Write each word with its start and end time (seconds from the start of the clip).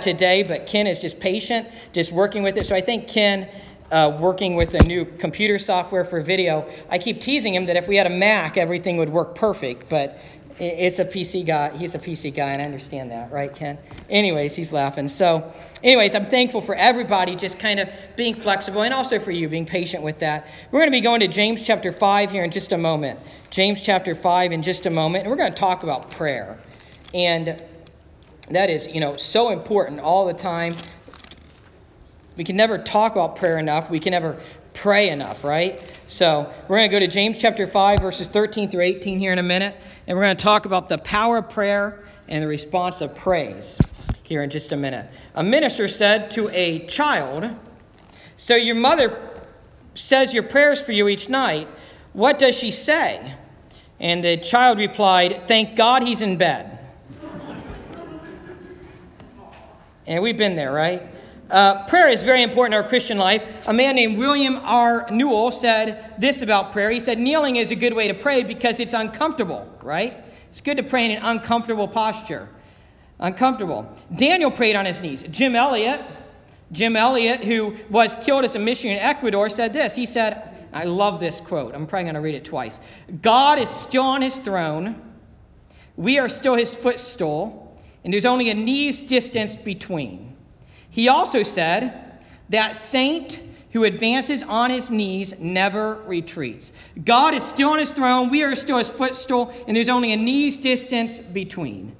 today, 0.00 0.44
but 0.44 0.68
Ken 0.68 0.86
is 0.86 1.00
just 1.00 1.18
patient, 1.18 1.66
just 1.92 2.12
working 2.12 2.44
with 2.44 2.56
it. 2.56 2.64
So 2.64 2.76
I 2.76 2.80
think 2.80 3.08
Ken, 3.08 3.48
uh, 3.90 4.16
working 4.20 4.54
with 4.54 4.70
the 4.70 4.78
new 4.84 5.04
computer 5.04 5.58
software 5.58 6.04
for 6.04 6.20
video, 6.20 6.64
I 6.88 6.98
keep 6.98 7.20
teasing 7.20 7.54
him 7.54 7.66
that 7.66 7.76
if 7.76 7.88
we 7.88 7.96
had 7.96 8.06
a 8.06 8.10
Mac, 8.10 8.56
everything 8.56 8.98
would 8.98 9.08
work 9.08 9.34
perfect. 9.34 9.88
But 9.88 10.20
it's 10.60 11.00
a 11.00 11.04
PC 11.04 11.44
guy. 11.44 11.76
He's 11.76 11.96
a 11.96 11.98
PC 11.98 12.32
guy, 12.32 12.52
and 12.52 12.62
I 12.62 12.66
understand 12.66 13.10
that, 13.10 13.32
right, 13.32 13.52
Ken? 13.52 13.78
Anyways, 14.08 14.54
he's 14.54 14.70
laughing. 14.70 15.08
So, 15.08 15.52
anyways, 15.82 16.14
I'm 16.14 16.26
thankful 16.26 16.60
for 16.60 16.76
everybody 16.76 17.34
just 17.34 17.58
kind 17.58 17.80
of 17.80 17.88
being 18.14 18.36
flexible, 18.36 18.82
and 18.82 18.94
also 18.94 19.18
for 19.18 19.32
you 19.32 19.48
being 19.48 19.66
patient 19.66 20.04
with 20.04 20.20
that. 20.20 20.46
We're 20.70 20.80
going 20.80 20.92
to 20.92 20.96
be 20.96 21.00
going 21.00 21.20
to 21.20 21.28
James 21.28 21.64
chapter 21.64 21.90
five 21.90 22.30
here 22.30 22.44
in 22.44 22.52
just 22.52 22.70
a 22.70 22.78
moment. 22.78 23.18
James 23.50 23.82
chapter 23.82 24.14
five 24.14 24.52
in 24.52 24.62
just 24.62 24.86
a 24.86 24.90
moment, 24.90 25.24
and 25.24 25.32
we're 25.32 25.38
going 25.38 25.52
to 25.52 25.58
talk 25.58 25.82
about 25.82 26.12
prayer, 26.12 26.58
and 27.12 27.60
that 28.56 28.70
is, 28.70 28.88
you 28.88 29.00
know, 29.00 29.16
so 29.16 29.50
important 29.50 30.00
all 30.00 30.26
the 30.26 30.34
time. 30.34 30.74
We 32.36 32.44
can 32.44 32.56
never 32.56 32.78
talk 32.78 33.12
about 33.12 33.36
prayer 33.36 33.58
enough. 33.58 33.90
We 33.90 34.00
can 34.00 34.12
never 34.12 34.36
pray 34.72 35.10
enough, 35.10 35.44
right? 35.44 35.80
So 36.08 36.52
we're 36.68 36.78
going 36.78 36.90
to 36.90 36.94
go 36.94 37.00
to 37.00 37.06
James 37.06 37.38
chapter 37.38 37.66
5, 37.66 38.00
verses 38.00 38.28
13 38.28 38.70
through 38.70 38.82
18 38.82 39.18
here 39.18 39.32
in 39.32 39.38
a 39.38 39.42
minute, 39.42 39.76
and 40.06 40.16
we're 40.16 40.24
going 40.24 40.36
to 40.36 40.42
talk 40.42 40.64
about 40.64 40.88
the 40.88 40.98
power 40.98 41.38
of 41.38 41.50
prayer 41.50 42.04
and 42.28 42.42
the 42.42 42.48
response 42.48 43.00
of 43.00 43.14
praise 43.14 43.78
here 44.22 44.42
in 44.42 44.50
just 44.50 44.72
a 44.72 44.76
minute. 44.76 45.10
A 45.34 45.44
minister 45.44 45.86
said 45.86 46.30
to 46.32 46.48
a 46.48 46.86
child, 46.86 47.50
So 48.36 48.56
your 48.56 48.76
mother 48.76 49.30
says 49.94 50.32
your 50.32 50.44
prayers 50.44 50.80
for 50.80 50.92
you 50.92 51.08
each 51.08 51.28
night. 51.28 51.68
What 52.12 52.38
does 52.38 52.56
she 52.56 52.70
say? 52.70 53.34
And 54.00 54.24
the 54.24 54.38
child 54.38 54.78
replied, 54.78 55.46
Thank 55.46 55.76
God 55.76 56.02
he's 56.02 56.22
in 56.22 56.36
bed. 56.36 56.79
And 60.10 60.22
we've 60.22 60.36
been 60.36 60.56
there, 60.56 60.72
right? 60.72 61.02
Uh, 61.48 61.86
prayer 61.86 62.08
is 62.08 62.24
very 62.24 62.42
important 62.42 62.74
in 62.74 62.82
our 62.82 62.88
Christian 62.88 63.16
life. 63.16 63.68
A 63.68 63.72
man 63.72 63.94
named 63.94 64.18
William 64.18 64.56
R. 64.56 65.06
Newell 65.10 65.52
said 65.52 66.14
this 66.18 66.42
about 66.42 66.72
prayer. 66.72 66.90
He 66.90 66.98
said, 66.98 67.18
Kneeling 67.18 67.56
is 67.56 67.70
a 67.70 67.76
good 67.76 67.94
way 67.94 68.08
to 68.08 68.14
pray 68.14 68.42
because 68.42 68.80
it's 68.80 68.92
uncomfortable, 68.92 69.72
right? 69.82 70.24
It's 70.48 70.60
good 70.60 70.76
to 70.78 70.82
pray 70.82 71.04
in 71.04 71.12
an 71.12 71.22
uncomfortable 71.22 71.86
posture. 71.86 72.48
Uncomfortable. 73.20 73.88
Daniel 74.16 74.50
prayed 74.50 74.74
on 74.74 74.84
his 74.84 75.00
knees. 75.00 75.22
Jim 75.24 75.54
Elliot, 75.54 76.00
Jim 76.72 76.96
Elliot, 76.96 77.44
who 77.44 77.76
was 77.88 78.16
killed 78.16 78.44
as 78.44 78.56
a 78.56 78.58
missionary 78.58 78.98
in 78.98 79.04
Ecuador, 79.04 79.48
said 79.48 79.72
this. 79.72 79.94
He 79.94 80.06
said, 80.06 80.68
I 80.72 80.84
love 80.84 81.20
this 81.20 81.40
quote. 81.40 81.74
I'm 81.74 81.86
probably 81.86 82.04
going 82.04 82.14
to 82.14 82.20
read 82.20 82.34
it 82.34 82.44
twice. 82.44 82.80
God 83.22 83.60
is 83.60 83.68
still 83.68 84.04
on 84.04 84.22
his 84.22 84.36
throne. 84.36 85.00
We 85.96 86.18
are 86.18 86.28
still 86.28 86.54
his 86.54 86.74
footstool, 86.74 87.69
and 88.04 88.12
there's 88.12 88.24
only 88.24 88.50
a 88.50 88.54
knee's 88.54 89.02
distance 89.02 89.56
between. 89.56 90.36
He 90.88 91.08
also 91.08 91.42
said, 91.42 92.20
That 92.48 92.76
saint 92.76 93.40
who 93.72 93.84
advances 93.84 94.42
on 94.42 94.70
his 94.70 94.90
knees 94.90 95.38
never 95.38 95.96
retreats. 96.06 96.72
God 97.04 97.34
is 97.34 97.44
still 97.44 97.70
on 97.70 97.78
his 97.78 97.92
throne, 97.92 98.30
we 98.30 98.42
are 98.42 98.56
still 98.56 98.78
his 98.78 98.90
footstool, 98.90 99.54
and 99.66 99.76
there's 99.76 99.88
only 99.88 100.12
a 100.12 100.16
knee's 100.16 100.56
distance 100.56 101.18
between. 101.18 101.94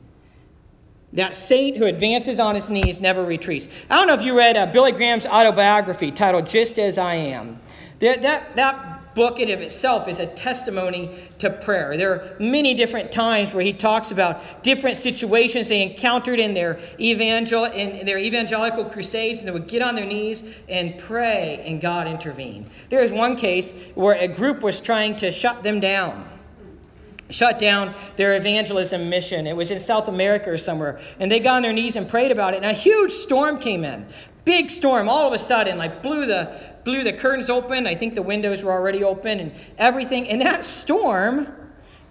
That 1.12 1.34
saint 1.34 1.76
who 1.76 1.86
advances 1.86 2.38
on 2.38 2.54
his 2.54 2.68
knees 2.68 3.00
never 3.00 3.24
retreats. 3.24 3.68
I 3.88 3.96
don't 3.96 4.06
know 4.06 4.14
if 4.14 4.22
you 4.22 4.36
read 4.36 4.56
uh, 4.56 4.66
Billy 4.66 4.92
Graham's 4.92 5.26
autobiography 5.26 6.12
titled 6.12 6.46
Just 6.46 6.78
As 6.78 6.98
I 6.98 7.14
Am. 7.14 7.60
That, 7.98 8.22
that, 8.22 8.56
that 8.56 8.99
book 9.14 9.41
in 9.41 9.50
of 9.50 9.61
itself 9.61 10.08
is 10.08 10.19
a 10.19 10.27
testimony 10.27 11.11
to 11.39 11.50
prayer. 11.50 11.97
There 11.97 12.12
are 12.12 12.36
many 12.39 12.75
different 12.75 13.11
times 13.11 13.52
where 13.52 13.64
he 13.64 13.72
talks 13.72 14.11
about 14.11 14.62
different 14.62 14.97
situations 14.97 15.69
they 15.69 15.83
encountered 15.83 16.39
in 16.39 16.55
their 16.55 16.78
evangel 16.98 17.64
in 17.64 18.06
their 18.06 18.19
evangelical 18.19 18.84
crusades, 18.84 19.41
and 19.41 19.48
they 19.48 19.52
would 19.52 19.69
get 19.69 19.83
on 19.83 19.94
their 19.94 20.06
knees 20.06 20.42
and 20.69 20.98
pray, 20.98 21.62
and 21.67 21.80
God 21.80 22.06
intervened. 22.06 22.70
There 22.89 23.02
was 23.02 23.12
one 23.12 23.36
case 23.36 23.72
where 23.94 24.17
a 24.17 24.28
group 24.28 24.62
was 24.62 24.80
trying 24.80 25.17
to 25.17 25.33
shut 25.33 25.62
them 25.62 25.80
down 25.80 26.29
shut 27.30 27.58
down 27.58 27.95
their 28.17 28.34
evangelism 28.36 29.08
mission. 29.08 29.46
It 29.46 29.57
was 29.57 29.70
in 29.70 29.80
South 29.80 30.08
America 30.08 30.51
or 30.51 30.58
somewhere. 30.58 30.98
And 31.18 31.30
they 31.30 31.40
got 31.40 31.57
on 31.57 31.63
their 31.63 31.73
knees 31.73 31.96
and 31.96 32.08
prayed 32.08 32.33
about 32.33 32.55
it. 32.55 32.58
And 32.58 32.67
a 32.67 32.73
huge 32.73 33.13
storm 33.13 33.58
came 33.58 33.84
in. 33.84 34.07
Big 34.45 34.70
storm 34.70 35.08
all 35.08 35.27
of 35.27 35.33
a 35.33 35.39
sudden, 35.39 35.79
like 35.79 36.02
blew 36.02 36.27
the 36.27 36.52
blew 36.85 37.05
the 37.05 37.13
curtains 37.13 37.51
open. 37.51 37.86
I 37.86 37.95
think 37.95 38.14
the 38.14 38.23
windows 38.23 38.63
were 38.63 38.73
already 38.73 39.05
open 39.05 39.41
and 39.41 39.52
everything. 39.79 40.29
And 40.29 40.41
that 40.41 40.64
storm 40.64 41.48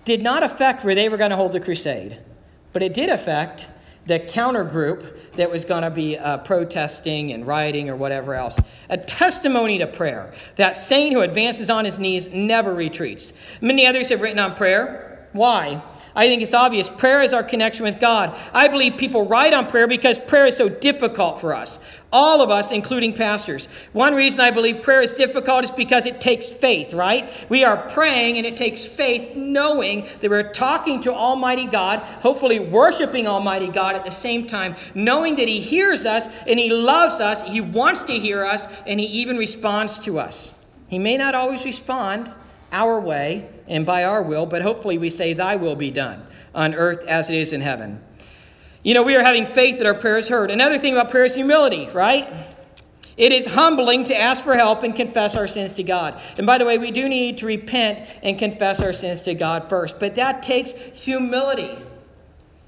did 0.05 0.21
not 0.21 0.43
affect 0.43 0.83
where 0.83 0.95
they 0.95 1.09
were 1.09 1.17
going 1.17 1.31
to 1.31 1.35
hold 1.35 1.53
the 1.53 1.59
crusade, 1.59 2.19
but 2.73 2.81
it 2.81 2.93
did 2.93 3.09
affect 3.09 3.69
the 4.05 4.19
counter 4.19 4.63
group 4.63 5.33
that 5.33 5.51
was 5.51 5.65
going 5.65 5.83
to 5.83 5.91
be 5.91 6.17
uh, 6.17 6.39
protesting 6.39 7.31
and 7.31 7.45
rioting 7.45 7.89
or 7.89 7.95
whatever 7.95 8.33
else. 8.33 8.59
A 8.89 8.97
testimony 8.97 9.77
to 9.77 9.87
prayer. 9.87 10.33
That 10.55 10.75
saint 10.75 11.13
who 11.13 11.21
advances 11.21 11.69
on 11.69 11.85
his 11.85 11.99
knees 11.99 12.27
never 12.27 12.73
retreats. 12.73 13.33
Many 13.61 13.85
others 13.85 14.09
have 14.09 14.21
written 14.21 14.39
on 14.39 14.55
prayer. 14.55 15.08
Why? 15.31 15.83
I 16.15 16.27
think 16.27 16.41
it's 16.41 16.55
obvious. 16.55 16.89
Prayer 16.89 17.21
is 17.21 17.33
our 17.33 17.43
connection 17.43 17.83
with 17.83 17.99
God. 17.99 18.35
I 18.51 18.67
believe 18.67 18.97
people 18.97 19.27
write 19.27 19.53
on 19.53 19.67
prayer 19.67 19.87
because 19.87 20.19
prayer 20.19 20.47
is 20.47 20.57
so 20.57 20.69
difficult 20.69 21.39
for 21.39 21.53
us. 21.53 21.79
All 22.11 22.41
of 22.41 22.49
us, 22.49 22.71
including 22.71 23.13
pastors. 23.13 23.67
One 23.93 24.15
reason 24.15 24.39
I 24.39 24.49
believe 24.49 24.81
prayer 24.81 25.03
is 25.03 25.11
difficult 25.11 25.65
is 25.65 25.71
because 25.71 26.07
it 26.07 26.19
takes 26.19 26.51
faith, 26.51 26.95
right? 26.95 27.31
We 27.47 27.63
are 27.63 27.77
praying 27.89 28.37
and 28.37 28.47
it 28.47 28.57
takes 28.57 28.87
faith 28.87 29.35
knowing 29.35 30.07
that 30.19 30.31
we're 30.31 30.51
talking 30.51 30.99
to 31.01 31.13
Almighty 31.13 31.67
God, 31.67 31.99
hopefully 31.99 32.59
worshiping 32.59 33.27
Almighty 33.27 33.67
God 33.67 33.95
at 33.95 34.03
the 34.03 34.11
same 34.11 34.47
time, 34.47 34.75
knowing 34.95 35.35
that 35.35 35.47
He 35.47 35.59
hears 35.59 36.07
us 36.07 36.27
and 36.47 36.57
He 36.59 36.71
loves 36.71 37.19
us, 37.19 37.43
He 37.43 37.61
wants 37.61 38.01
to 38.03 38.13
hear 38.13 38.43
us, 38.43 38.67
and 38.87 38.99
He 38.99 39.05
even 39.05 39.37
responds 39.37 39.99
to 39.99 40.17
us. 40.17 40.53
He 40.87 40.97
may 40.97 41.17
not 41.17 41.35
always 41.35 41.65
respond 41.65 42.33
our 42.71 42.99
way 42.99 43.49
and 43.69 43.85
by 43.85 44.03
our 44.03 44.21
will, 44.21 44.45
but 44.45 44.61
hopefully 44.61 44.97
we 44.97 45.09
say, 45.09 45.33
Thy 45.33 45.55
will 45.55 45.75
be 45.75 45.91
done 45.91 46.25
on 46.53 46.75
earth 46.75 47.05
as 47.05 47.29
it 47.29 47.35
is 47.35 47.53
in 47.53 47.61
heaven. 47.61 48.03
You 48.83 48.93
know, 48.93 49.03
we 49.03 49.15
are 49.15 49.23
having 49.23 49.45
faith 49.45 49.77
that 49.77 49.85
our 49.85 49.93
prayer 49.93 50.17
is 50.17 50.27
heard. 50.27 50.51
Another 50.51 50.77
thing 50.77 50.93
about 50.93 51.11
prayer 51.11 51.25
is 51.25 51.35
humility, 51.35 51.89
right? 51.93 52.27
It 53.17 53.33
is 53.33 53.47
humbling 53.47 54.05
to 54.05 54.17
ask 54.17 54.43
for 54.43 54.55
help 54.55 54.81
and 54.83 54.95
confess 54.95 55.35
our 55.35 55.47
sins 55.47 55.73
to 55.75 55.83
God. 55.83 56.21
And 56.37 56.47
by 56.47 56.57
the 56.57 56.65
way, 56.65 56.77
we 56.77 56.89
do 56.89 57.09
need 57.09 57.37
to 57.39 57.45
repent 57.45 58.07
and 58.23 58.39
confess 58.39 58.81
our 58.81 58.93
sins 58.93 59.21
to 59.23 59.33
God 59.33 59.69
first, 59.69 59.99
but 59.99 60.15
that 60.15 60.41
takes 60.41 60.71
humility. 60.71 61.77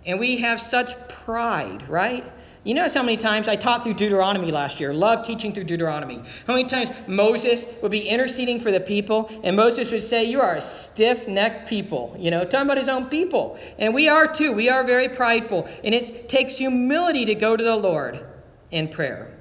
And 0.06 0.19
we 0.19 0.38
have 0.38 0.59
such 0.59 1.07
pride, 1.07 1.88
right? 1.88 2.25
You 2.63 2.75
notice 2.75 2.94
how 2.94 3.01
many 3.01 3.17
times 3.17 3.47
I 3.47 3.55
taught 3.55 3.83
through 3.83 3.95
Deuteronomy 3.95 4.51
last 4.51 4.79
year. 4.79 4.94
Love 4.94 5.25
teaching 5.25 5.51
through 5.51 5.63
Deuteronomy. 5.63 6.22
How 6.45 6.53
many 6.53 6.66
times 6.66 6.91
Moses 7.07 7.66
would 7.81 7.89
be 7.89 8.07
interceding 8.07 8.59
for 8.59 8.72
the 8.72 8.79
people, 8.79 9.31
and 9.44 9.55
Moses 9.55 9.91
would 9.91 10.03
say, 10.03 10.25
You 10.25 10.41
are 10.41 10.55
a 10.55 10.61
stiff 10.61 11.27
necked 11.27 11.67
people. 11.67 12.16
You 12.19 12.29
know, 12.29 12.44
talking 12.44 12.67
about 12.67 12.77
his 12.77 12.89
own 12.89 13.07
people. 13.07 13.57
And 13.79 13.95
we 13.95 14.07
are 14.07 14.31
too. 14.31 14.51
We 14.51 14.69
are 14.69 14.83
very 14.83 15.09
prideful. 15.09 15.67
And 15.83 15.95
it 15.95 16.29
takes 16.29 16.57
humility 16.57 17.25
to 17.25 17.33
go 17.33 17.57
to 17.57 17.63
the 17.63 17.75
Lord 17.75 18.23
in 18.69 18.89
prayer. 18.89 19.35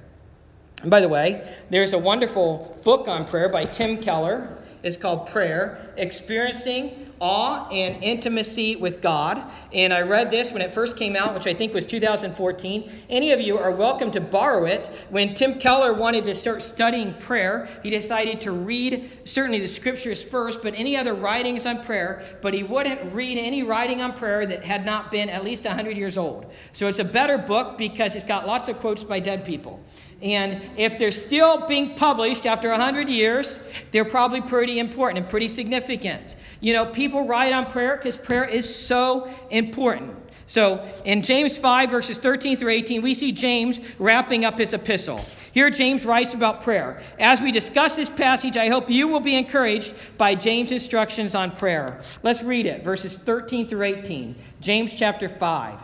And 0.81 0.91
by 0.91 1.01
the 1.01 1.09
way, 1.09 1.47
there's 1.69 1.93
a 1.93 1.99
wonderful 1.99 2.79
book 2.85 3.07
on 3.07 3.25
prayer 3.25 3.51
by 3.51 3.67
Tim 3.67 3.99
Keller. 3.99 4.57
It's 4.83 4.97
called 4.97 5.27
Prayer 5.27 5.93
Experiencing 5.99 7.10
awe 7.21 7.69
and 7.69 8.03
intimacy 8.03 8.77
with 8.77 9.03
God. 9.03 9.43
And 9.73 9.93
I 9.93 10.03
read 10.03 10.31
this 10.31 10.53
when 10.53 10.63
it 10.63 10.73
first 10.73 10.97
came 10.97 11.17
out, 11.17 11.35
which 11.35 11.47
I 11.47 11.55
think 11.55 11.75
was 11.75 11.85
2014. 11.87 12.91
Any 13.11 13.33
of 13.33 13.41
you 13.41 13.59
are 13.59 13.71
welcome 13.71 14.11
to 14.13 14.21
borrow 14.21 14.65
it. 14.65 14.89
When 15.11 15.35
Tim 15.35 15.59
Keller 15.59 15.93
wanted 15.93 16.25
to 16.25 16.35
start 16.35 16.63
studying 16.63 17.15
prayer, 17.15 17.69
he 17.83 17.91
decided 17.91 18.41
to 18.43 18.53
read 18.53 19.11
certainly 19.25 19.61
the 19.61 19.69
scriptures 19.69 20.25
first, 20.25 20.63
but 20.63 20.75
any 20.75 20.97
other 20.97 21.15
writings 21.15 21.67
on 21.67 21.83
prayer, 21.83 22.23
but 22.41 22.55
he 22.55 22.63
wouldn't 22.63 23.13
read 23.13 23.37
any 23.37 23.63
writing 23.63 24.01
on 24.01 24.15
prayer 24.15 24.47
that 24.47 24.65
had 24.65 24.87
not 24.87 25.11
been 25.11 25.29
at 25.29 25.45
least 25.45 25.65
100 25.65 25.97
years 25.97 26.17
old. 26.17 26.51
So 26.73 26.87
it's 26.87 27.01
a 27.01 27.05
better 27.05 27.37
book 27.37 27.77
because 27.77 28.15
it's 28.15 28.25
got 28.25 28.47
lots 28.47 28.69
of 28.69 28.79
quotes 28.79 29.05
by 29.05 29.21
dead 29.21 29.45
people. 29.45 29.81
And 30.23 30.61
if 30.77 30.99
they're 30.99 31.13
still 31.13 31.67
being 31.67 31.95
published 31.95 32.45
after 32.45 32.69
100 32.69 33.09
years, 33.09 33.61
they're 33.91 34.05
probably 34.05 34.43
pretty 34.43 34.79
important 34.79 35.19
and 35.19 35.29
pretty 35.29 35.49
significant. 35.49 36.37
You 36.61 36.75
know, 36.75 36.87
people 36.87 37.10
write 37.19 37.53
on 37.53 37.67
prayer 37.67 37.97
because 37.97 38.17
prayer 38.17 38.45
is 38.45 38.73
so 38.73 39.29
important. 39.51 40.17
So 40.47 40.85
in 41.05 41.23
James 41.23 41.57
5, 41.57 41.91
verses 41.91 42.19
13 42.19 42.57
through 42.57 42.73
18, 42.73 43.03
we 43.03 43.15
see 43.15 43.31
James 43.31 43.79
wrapping 44.01 44.45
up 44.45 44.59
his 44.59 44.75
epistle. 44.75 45.25
Here, 45.53 45.71
James 45.71 46.05
writes 46.05 46.35
about 46.35 46.65
prayer. 46.65 47.03
As 47.21 47.41
we 47.41 47.53
discuss 47.53 47.95
this 47.95 48.11
passage, 48.11 48.57
I 48.57 48.69
hope 48.69 48.91
you 48.91 49.07
will 49.07 49.21
be 49.21 49.37
encouraged 49.37 49.95
by 50.19 50.35
James' 50.35 50.73
instructions 50.73 51.37
on 51.37 51.53
prayer. 51.53 52.03
Let's 52.25 52.43
read 52.43 52.67
it, 52.67 52.83
verses 52.83 53.17
13 53.17 53.69
through 53.69 53.85
18. 53.85 54.35
James 54.61 54.93
chapter 54.93 55.29
5. 55.29 55.79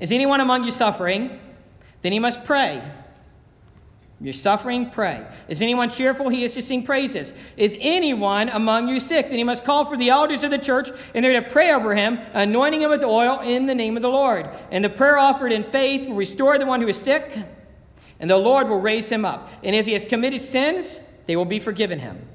Is 0.00 0.10
anyone 0.10 0.40
among 0.40 0.64
you 0.64 0.72
suffering? 0.72 1.38
Then 2.02 2.10
he 2.10 2.18
must 2.18 2.44
pray. 2.44 2.82
You're 4.24 4.32
suffering, 4.32 4.88
pray. 4.88 5.26
Is 5.48 5.60
anyone 5.60 5.90
cheerful? 5.90 6.30
He 6.30 6.44
is 6.44 6.54
to 6.54 6.62
sing 6.62 6.82
praises. 6.82 7.34
Is 7.58 7.76
anyone 7.78 8.48
among 8.48 8.88
you 8.88 8.98
sick? 8.98 9.26
Then 9.26 9.36
he 9.36 9.44
must 9.44 9.66
call 9.66 9.84
for 9.84 9.98
the 9.98 10.08
elders 10.08 10.42
of 10.42 10.50
the 10.50 10.56
church, 10.56 10.88
and 11.14 11.22
they're 11.22 11.38
to 11.42 11.46
pray 11.46 11.74
over 11.74 11.94
him, 11.94 12.18
anointing 12.32 12.80
him 12.80 12.88
with 12.88 13.02
oil 13.02 13.40
in 13.40 13.66
the 13.66 13.74
name 13.74 13.96
of 13.96 14.02
the 14.02 14.08
Lord. 14.08 14.48
And 14.70 14.82
the 14.82 14.88
prayer 14.88 15.18
offered 15.18 15.52
in 15.52 15.62
faith 15.62 16.08
will 16.08 16.16
restore 16.16 16.58
the 16.58 16.64
one 16.64 16.80
who 16.80 16.88
is 16.88 16.96
sick, 16.96 17.36
and 18.18 18.30
the 18.30 18.38
Lord 18.38 18.66
will 18.70 18.80
raise 18.80 19.10
him 19.10 19.26
up. 19.26 19.50
And 19.62 19.76
if 19.76 19.84
he 19.84 19.92
has 19.92 20.06
committed 20.06 20.40
sins, 20.40 21.00
they 21.26 21.36
will 21.36 21.44
be 21.44 21.60
forgiven 21.60 21.98
him. 21.98 22.26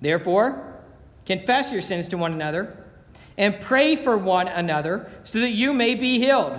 Therefore, 0.00 0.80
confess 1.26 1.70
your 1.70 1.82
sins 1.82 2.08
to 2.08 2.16
one 2.16 2.32
another, 2.32 2.74
and 3.36 3.60
pray 3.60 3.96
for 3.96 4.16
one 4.16 4.48
another, 4.48 5.10
so 5.24 5.40
that 5.40 5.50
you 5.50 5.74
may 5.74 5.94
be 5.94 6.18
healed. 6.18 6.58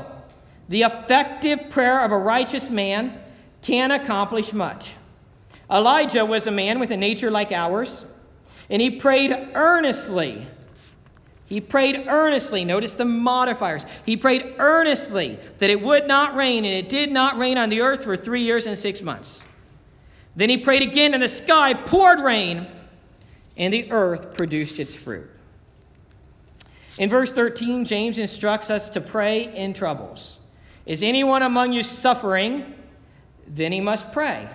The 0.70 0.84
effective 0.84 1.72
prayer 1.72 2.02
of 2.02 2.12
a 2.12 2.18
righteous 2.20 2.70
man 2.70 3.20
can 3.64 3.92
accomplish 3.92 4.54
much. 4.54 4.94
Elijah 5.72 6.26
was 6.26 6.46
a 6.46 6.52
man 6.52 6.80
with 6.80 6.92
a 6.92 6.98
nature 6.98 7.32
like 7.32 7.52
ours, 7.52 8.06
and 8.70 8.82
he 8.82 8.92
prayed 8.92 9.32
earnestly. 9.56 10.46
He 11.46 11.62
prayed 11.62 12.08
earnestly. 12.08 12.66
Notice 12.66 12.94
the 12.94 13.06
modifiers. 13.06 13.86
He 14.06 14.18
prayed 14.18 14.56
earnestly 14.58 15.40
that 15.60 15.70
it 15.70 15.82
would 15.82 16.08
not 16.08 16.36
rain, 16.36 16.66
and 16.66 16.74
it 16.74 16.90
did 16.90 17.12
not 17.12 17.38
rain 17.38 17.58
on 17.58 17.70
the 17.70 17.82
earth 17.82 18.04
for 18.04 18.18
three 18.18 18.44
years 18.44 18.66
and 18.66 18.78
six 18.78 19.02
months. 19.02 19.44
Then 20.36 20.50
he 20.50 20.58
prayed 20.58 20.82
again, 20.82 21.14
and 21.14 21.24
the 21.24 21.30
sky 21.30 21.74
poured 21.74 22.20
rain, 22.20 22.68
and 23.56 23.74
the 23.74 23.92
earth 23.92 24.34
produced 24.34 24.80
its 24.80 24.96
fruit. 24.96 25.30
In 26.98 27.10
verse 27.10 27.32
13, 27.32 27.86
James 27.86 28.18
instructs 28.18 28.70
us 28.70 28.90
to 28.92 29.02
pray 29.02 29.54
in 29.56 29.74
troubles. 29.74 30.38
Is 30.86 31.02
anyone 31.02 31.44
among 31.44 31.74
you 31.74 31.84
suffering? 31.84 32.74
Then 33.48 33.72
he 33.72 33.82
must 33.82 34.12
pray. 34.12 34.50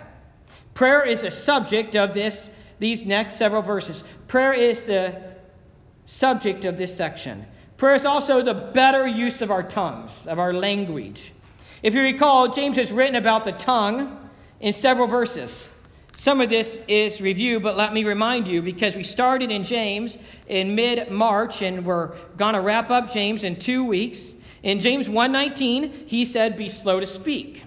Prayer 0.75 1.05
is 1.05 1.25
a 1.25 1.31
subject 1.31 1.97
of 1.97 2.15
this, 2.15 2.51
these 2.79 3.05
next 3.05 3.35
several 3.35 3.63
verses. 3.63 4.05
Prayer 4.29 4.53
is 4.53 4.83
the 4.83 5.21
subject 6.05 6.65
of 6.65 6.79
this 6.79 6.97
section. 6.97 7.47
Prayer 7.77 7.95
is 7.95 8.05
also 8.05 8.43
the 8.43 8.55
better 8.55 9.07
use 9.07 9.43
of 9.43 9.51
our 9.51 9.63
tongues, 9.63 10.27
of 10.27 10.39
our 10.39 10.53
language. 10.53 11.33
If 11.83 11.95
you 11.95 12.03
recall, 12.03 12.49
James 12.49 12.77
has 12.77 12.91
written 12.91 13.15
about 13.15 13.45
the 13.45 13.53
tongue 13.53 14.29
in 14.61 14.73
several 14.73 15.07
verses. 15.07 15.71
Some 16.17 16.41
of 16.41 16.51
this 16.51 16.81
is 16.89 17.21
review, 17.21 17.61
but 17.61 17.77
let 17.77 17.93
me 17.93 18.03
remind 18.03 18.49
you 18.49 18.61
because 18.61 18.97
we 18.97 19.05
started 19.05 19.53
in 19.53 19.63
James 19.63 20.19
in 20.49 20.75
mid 20.75 21.13
March 21.13 21.63
and 21.63 21.87
we're 21.87 22.17
going 22.37 22.55
to 22.55 22.61
wrap 22.61 22.91
up 22.91 23.13
James 23.13 23.45
in 23.45 23.57
two 23.57 23.85
weeks. 23.85 24.35
In 24.65 24.81
James 24.81 25.09
1:19, 25.09 26.09
he 26.09 26.25
said, 26.25 26.57
"Be 26.57 26.69
slow 26.69 26.99
to 26.99 27.07
speak." 27.07 27.63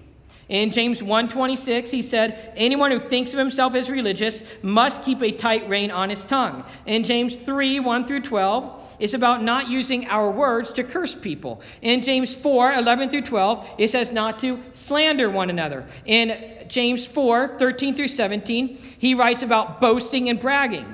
In 0.51 0.69
James 0.71 1.01
1:26, 1.01 1.91
he 1.91 2.01
said, 2.01 2.51
"Anyone 2.57 2.91
who 2.91 2.99
thinks 2.99 3.31
of 3.31 3.39
himself 3.39 3.73
as 3.73 3.89
religious 3.89 4.43
must 4.61 5.05
keep 5.05 5.23
a 5.23 5.31
tight 5.31 5.67
rein 5.69 5.91
on 5.91 6.09
his 6.09 6.25
tongue." 6.25 6.65
In 6.85 7.05
James 7.05 7.37
3, 7.37 7.79
1 7.79 8.03
through 8.03 8.19
12, 8.19 8.69
it's 8.99 9.13
about 9.13 9.41
not 9.41 9.69
using 9.69 10.05
our 10.09 10.29
words 10.29 10.73
to 10.73 10.83
curse 10.83 11.15
people. 11.15 11.61
In 11.81 12.01
James 12.01 12.35
4:11 12.35 13.09
through 13.09 13.21
12, 13.21 13.65
it 13.77 13.89
says 13.91 14.11
not 14.11 14.39
to 14.39 14.59
slander 14.73 15.29
one 15.29 15.49
another. 15.49 15.85
In 16.05 16.37
James 16.67 17.05
4:13 17.05 17.95
through 17.95 18.09
17, 18.09 18.77
he 18.99 19.13
writes 19.13 19.43
about 19.43 19.79
boasting 19.79 20.27
and 20.27 20.37
bragging. 20.37 20.85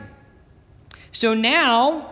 So 1.11 1.33
now, 1.33 2.11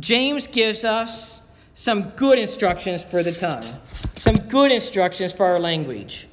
James 0.00 0.46
gives 0.46 0.86
us 0.86 1.42
some 1.74 2.10
good 2.10 2.38
instructions 2.38 3.02
for 3.04 3.22
the 3.22 3.32
tongue, 3.32 3.64
some 4.16 4.36
good 4.36 4.70
instructions 4.70 5.32
for 5.32 5.46
our 5.46 5.58
language. 5.58 6.28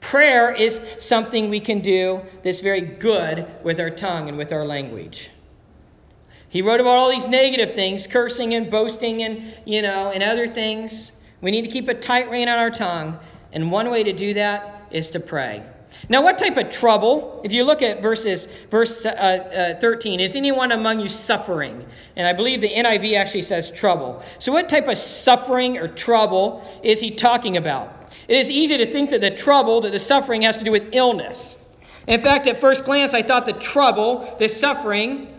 Prayer 0.00 0.52
is 0.52 0.80
something 1.00 1.50
we 1.50 1.60
can 1.60 1.80
do 1.80 2.22
that's 2.42 2.60
very 2.60 2.80
good 2.80 3.46
with 3.64 3.80
our 3.80 3.90
tongue 3.90 4.28
and 4.28 4.38
with 4.38 4.52
our 4.52 4.64
language. 4.64 5.30
He 6.48 6.62
wrote 6.62 6.80
about 6.80 6.96
all 6.96 7.10
these 7.10 7.26
negative 7.26 7.74
things, 7.74 8.06
cursing 8.06 8.54
and 8.54 8.70
boasting 8.70 9.22
and, 9.22 9.42
you 9.66 9.82
know, 9.82 10.10
and 10.10 10.22
other 10.22 10.46
things. 10.46 11.12
We 11.40 11.50
need 11.50 11.64
to 11.64 11.70
keep 11.70 11.88
a 11.88 11.94
tight 11.94 12.30
rein 12.30 12.48
on 12.48 12.58
our 12.58 12.70
tongue, 12.70 13.18
and 13.52 13.70
one 13.70 13.90
way 13.90 14.02
to 14.04 14.12
do 14.12 14.34
that 14.34 14.86
is 14.90 15.10
to 15.10 15.20
pray. 15.20 15.62
Now, 16.08 16.22
what 16.22 16.38
type 16.38 16.56
of 16.56 16.70
trouble, 16.70 17.40
if 17.44 17.52
you 17.52 17.64
look 17.64 17.82
at 17.82 18.00
verses, 18.00 18.46
verse 18.70 19.04
uh, 19.04 19.74
uh, 19.76 19.80
13, 19.80 20.20
is 20.20 20.34
anyone 20.34 20.72
among 20.72 21.00
you 21.00 21.08
suffering? 21.08 21.84
And 22.16 22.26
I 22.26 22.32
believe 22.32 22.60
the 22.60 22.70
NIV 22.70 23.16
actually 23.16 23.42
says 23.42 23.70
trouble. 23.70 24.22
So, 24.38 24.52
what 24.52 24.68
type 24.68 24.88
of 24.88 24.96
suffering 24.96 25.76
or 25.78 25.88
trouble 25.88 26.62
is 26.82 27.00
he 27.00 27.10
talking 27.10 27.56
about? 27.56 28.12
It 28.28 28.36
is 28.36 28.50
easy 28.50 28.76
to 28.78 28.90
think 28.90 29.10
that 29.10 29.20
the 29.20 29.30
trouble, 29.30 29.80
that 29.82 29.92
the 29.92 29.98
suffering 29.98 30.42
has 30.42 30.56
to 30.58 30.64
do 30.64 30.70
with 30.70 30.90
illness. 30.92 31.56
In 32.06 32.20
fact, 32.20 32.46
at 32.46 32.56
first 32.56 32.84
glance, 32.84 33.12
I 33.12 33.22
thought 33.22 33.44
the 33.44 33.52
trouble, 33.52 34.36
the 34.38 34.48
suffering, 34.48 35.34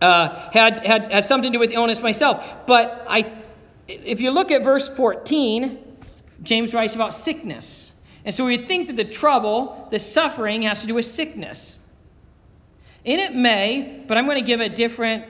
uh, 0.00 0.50
had, 0.52 0.86
had, 0.86 1.10
had 1.10 1.24
something 1.24 1.52
to 1.52 1.56
do 1.56 1.60
with 1.60 1.72
illness 1.72 2.00
myself. 2.00 2.66
But 2.66 3.06
I, 3.08 3.30
if 3.88 4.20
you 4.20 4.30
look 4.30 4.50
at 4.50 4.62
verse 4.62 4.88
14, 4.88 5.78
James 6.42 6.72
writes 6.72 6.94
about 6.94 7.12
sickness. 7.12 7.89
And 8.30 8.34
so 8.36 8.44
we 8.44 8.58
think 8.58 8.86
that 8.86 8.94
the 8.94 9.02
trouble, 9.02 9.88
the 9.90 9.98
suffering, 9.98 10.62
has 10.62 10.82
to 10.82 10.86
do 10.86 10.94
with 10.94 11.04
sickness. 11.04 11.80
And 13.04 13.20
it 13.20 13.34
may, 13.34 14.04
but 14.06 14.16
I'm 14.16 14.24
going 14.24 14.36
to 14.36 14.46
give 14.46 14.60
a 14.60 14.68
different, 14.68 15.24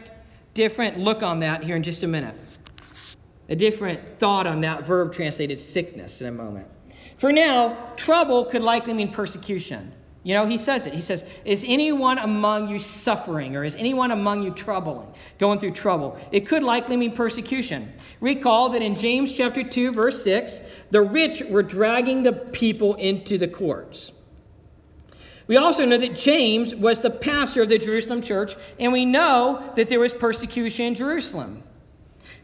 different 0.53 0.99
look 0.99 1.23
on 1.23 1.41
that 1.41 1.65
here 1.65 1.77
in 1.77 1.83
just 1.83 2.03
a 2.03 2.07
minute. 2.07 2.35
A 3.49 3.57
different 3.57 4.19
thought 4.19 4.47
on 4.47 4.61
that 4.61 4.85
verb 4.85 5.15
translated 5.15 5.59
sickness 5.59 6.21
in 6.21 6.27
a 6.27 6.31
moment. 6.31 6.67
For 7.17 7.33
now, 7.33 7.91
trouble 7.97 8.45
could 8.45 8.61
likely 8.61 8.93
mean 8.93 9.11
persecution. 9.11 9.95
You 10.23 10.35
know, 10.35 10.45
he 10.45 10.59
says 10.59 10.87
it. 10.87 10.93
He 10.93 11.01
says, 11.01 11.25
Is 11.47 11.65
anyone 11.67 12.19
among 12.19 12.69
you 12.69 12.79
suffering 12.79 13.57
or 13.57 13.65
is 13.65 13.75
anyone 13.77 14.11
among 14.11 14.43
you 14.43 14.51
troubling, 14.51 15.09
going 15.39 15.59
through 15.59 15.73
trouble? 15.73 16.19
It 16.31 16.47
could 16.47 16.63
likely 16.63 16.97
mean 16.97 17.13
persecution. 17.13 17.91
Recall 18.21 18.71
that 18.71 18.83
in 18.83 18.97
James 18.97 19.35
chapter 19.35 19.63
2, 19.63 19.93
verse 19.93 20.23
6, 20.23 20.61
the 20.91 21.01
rich 21.01 21.43
were 21.49 21.63
dragging 21.63 22.23
the 22.23 22.33
people 22.33 22.97
into 22.97 23.39
the 23.39 23.49
courts. 23.49 24.13
We 25.47 25.57
also 25.57 25.85
know 25.85 25.99
that 25.99 26.15
James 26.15 26.75
was 26.75 27.01
the 27.01 27.11
pastor 27.11 27.63
of 27.63 27.71
the 27.71 27.79
Jerusalem 27.79 28.21
church, 28.23 28.55
and 28.79 28.93
we 28.93 29.05
know 29.05 29.73
that 29.75 29.89
there 29.89 29.99
was 29.99 30.13
persecution 30.13 30.87
in 30.87 30.95
Jerusalem. 30.95 31.63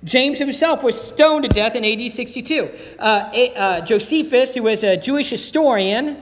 James 0.02 0.38
himself 0.38 0.82
was 0.82 1.00
stoned 1.00 1.44
to 1.44 1.48
death 1.48 1.74
in 1.74 1.84
AD 1.84 2.10
62. 2.10 2.70
Uh, 2.98 3.02
uh, 3.02 3.80
Josephus, 3.82 4.54
who 4.54 4.62
was 4.62 4.82
a 4.82 4.96
Jewish 4.96 5.30
historian, 5.30 6.20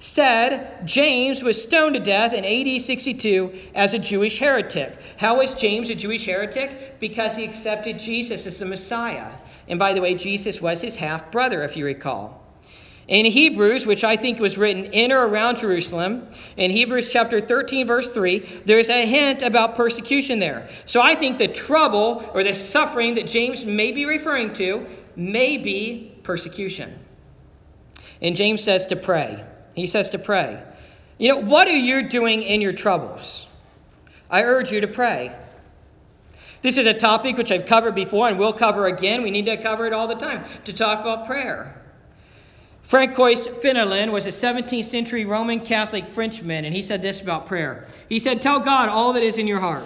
said 0.00 0.86
James 0.86 1.42
was 1.42 1.62
stoned 1.62 1.94
to 1.94 2.00
death 2.00 2.32
in 2.32 2.44
AD 2.44 2.80
62 2.80 3.52
as 3.74 3.94
a 3.94 3.98
Jewish 3.98 4.38
heretic. 4.38 4.98
How 5.18 5.36
was 5.36 5.54
James 5.54 5.90
a 5.90 5.94
Jewish 5.94 6.24
heretic? 6.24 6.98
Because 6.98 7.36
he 7.36 7.44
accepted 7.44 7.98
Jesus 7.98 8.46
as 8.46 8.58
the 8.58 8.64
Messiah. 8.64 9.30
And 9.68 9.78
by 9.78 9.92
the 9.92 10.00
way, 10.00 10.14
Jesus 10.14 10.60
was 10.60 10.80
his 10.80 10.96
half 10.96 11.30
brother, 11.30 11.62
if 11.62 11.76
you 11.76 11.84
recall. 11.84 12.42
In 13.08 13.26
Hebrews, 13.26 13.86
which 13.86 14.02
I 14.02 14.16
think 14.16 14.38
was 14.38 14.56
written 14.56 14.86
in 14.86 15.12
or 15.12 15.26
around 15.26 15.56
Jerusalem, 15.58 16.28
in 16.56 16.70
Hebrews 16.70 17.12
chapter 17.12 17.40
13, 17.40 17.86
verse 17.86 18.08
3, 18.08 18.38
there's 18.64 18.88
a 18.88 19.04
hint 19.04 19.42
about 19.42 19.74
persecution 19.74 20.38
there. 20.38 20.68
So 20.86 21.00
I 21.00 21.14
think 21.14 21.36
the 21.36 21.48
trouble 21.48 22.28
or 22.32 22.42
the 22.42 22.54
suffering 22.54 23.14
that 23.16 23.26
James 23.26 23.66
may 23.66 23.92
be 23.92 24.06
referring 24.06 24.54
to 24.54 24.86
may 25.14 25.58
be 25.58 26.14
persecution. 26.22 26.98
And 28.22 28.34
James 28.34 28.62
says 28.62 28.86
to 28.86 28.96
pray. 28.96 29.44
He 29.74 29.86
says 29.86 30.10
to 30.10 30.18
pray. 30.18 30.62
You 31.18 31.28
know, 31.28 31.36
what 31.36 31.68
are 31.68 31.76
you 31.76 32.08
doing 32.08 32.42
in 32.42 32.60
your 32.60 32.72
troubles? 32.72 33.46
I 34.30 34.44
urge 34.44 34.72
you 34.72 34.80
to 34.80 34.88
pray. 34.88 35.36
This 36.62 36.76
is 36.76 36.86
a 36.86 36.94
topic 36.94 37.36
which 37.36 37.50
I've 37.50 37.66
covered 37.66 37.94
before 37.94 38.28
and 38.28 38.38
will 38.38 38.52
cover 38.52 38.86
again. 38.86 39.22
We 39.22 39.30
need 39.30 39.46
to 39.46 39.56
cover 39.56 39.86
it 39.86 39.92
all 39.92 40.06
the 40.06 40.14
time 40.14 40.44
to 40.64 40.72
talk 40.72 41.00
about 41.00 41.26
prayer. 41.26 41.80
Francois 42.82 43.36
Fenelon 43.36 44.10
was 44.10 44.26
a 44.26 44.30
17th 44.30 44.84
century 44.84 45.24
Roman 45.24 45.60
Catholic 45.60 46.08
Frenchman, 46.08 46.64
and 46.64 46.74
he 46.74 46.82
said 46.82 47.02
this 47.02 47.20
about 47.20 47.46
prayer. 47.46 47.86
He 48.08 48.18
said, 48.18 48.42
Tell 48.42 48.58
God 48.58 48.88
all 48.88 49.12
that 49.12 49.22
is 49.22 49.38
in 49.38 49.46
your 49.46 49.60
heart. 49.60 49.84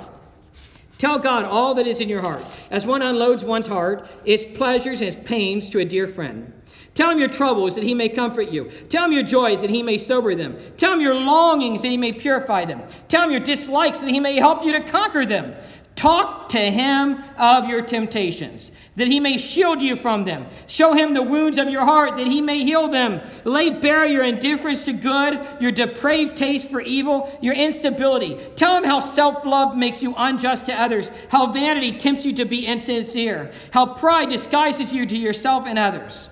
Tell 0.96 1.18
God 1.18 1.44
all 1.44 1.74
that 1.74 1.86
is 1.86 2.00
in 2.00 2.08
your 2.08 2.22
heart. 2.22 2.42
As 2.70 2.86
one 2.86 3.02
unloads 3.02 3.44
one's 3.44 3.66
heart, 3.66 4.06
its 4.24 4.44
pleasures 4.44 5.00
and 5.00 5.08
its 5.08 5.28
pains 5.28 5.68
to 5.70 5.80
a 5.80 5.84
dear 5.84 6.08
friend. 6.08 6.52
Tell 6.94 7.10
him 7.10 7.18
your 7.18 7.28
troubles 7.28 7.74
that 7.74 7.84
he 7.84 7.92
may 7.92 8.08
comfort 8.08 8.50
you. 8.50 8.70
Tell 8.88 9.06
him 9.06 9.12
your 9.12 9.24
joys 9.24 9.60
that 9.60 9.70
he 9.70 9.82
may 9.82 9.98
sober 9.98 10.34
them. 10.34 10.56
Tell 10.76 10.92
him 10.92 11.00
your 11.00 11.14
longings 11.16 11.82
that 11.82 11.88
he 11.88 11.96
may 11.96 12.12
purify 12.12 12.64
them. 12.64 12.82
Tell 13.08 13.24
him 13.24 13.32
your 13.32 13.40
dislikes 13.40 13.98
that 13.98 14.10
he 14.10 14.20
may 14.20 14.36
help 14.36 14.64
you 14.64 14.72
to 14.72 14.80
conquer 14.80 15.26
them. 15.26 15.54
Talk 15.96 16.48
to 16.50 16.58
him 16.58 17.22
of 17.38 17.68
your 17.68 17.80
temptations, 17.80 18.72
that 18.96 19.06
he 19.06 19.20
may 19.20 19.38
shield 19.38 19.80
you 19.80 19.94
from 19.94 20.24
them. 20.24 20.46
Show 20.66 20.92
him 20.92 21.14
the 21.14 21.22
wounds 21.22 21.56
of 21.56 21.68
your 21.68 21.84
heart, 21.84 22.16
that 22.16 22.26
he 22.26 22.40
may 22.40 22.64
heal 22.64 22.88
them. 22.88 23.20
Lay 23.44 23.70
bare 23.70 24.04
your 24.04 24.24
indifference 24.24 24.82
to 24.84 24.92
good, 24.92 25.40
your 25.60 25.70
depraved 25.70 26.36
taste 26.36 26.68
for 26.68 26.80
evil, 26.80 27.36
your 27.40 27.54
instability. 27.54 28.36
Tell 28.56 28.76
him 28.76 28.82
how 28.82 28.98
self 28.98 29.46
love 29.46 29.76
makes 29.76 30.02
you 30.02 30.14
unjust 30.16 30.66
to 30.66 30.74
others, 30.74 31.12
how 31.28 31.52
vanity 31.52 31.96
tempts 31.96 32.24
you 32.24 32.32
to 32.34 32.44
be 32.44 32.66
insincere, 32.66 33.52
how 33.70 33.86
pride 33.86 34.30
disguises 34.30 34.92
you 34.92 35.06
to 35.06 35.16
yourself 35.16 35.64
and 35.64 35.78
others. 35.78 36.28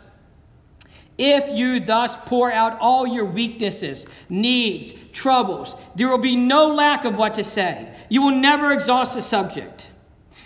If 1.19 1.51
you 1.53 1.81
thus 1.81 2.17
pour 2.17 2.51
out 2.51 2.79
all 2.81 3.07
your 3.07 3.25
weaknesses, 3.25 4.07
needs, 4.29 4.95
troubles, 5.13 5.77
there 5.95 6.09
will 6.09 6.19
be 6.19 6.37
no 6.37 6.73
lack 6.75 7.05
of 7.05 7.17
what 7.17 7.35
to 7.35 7.45
say. 7.45 7.95
You 8.09 8.23
will 8.23 8.35
never 8.35 8.73
exhaust 8.73 9.15
the 9.15 9.21
subject. 9.21 9.89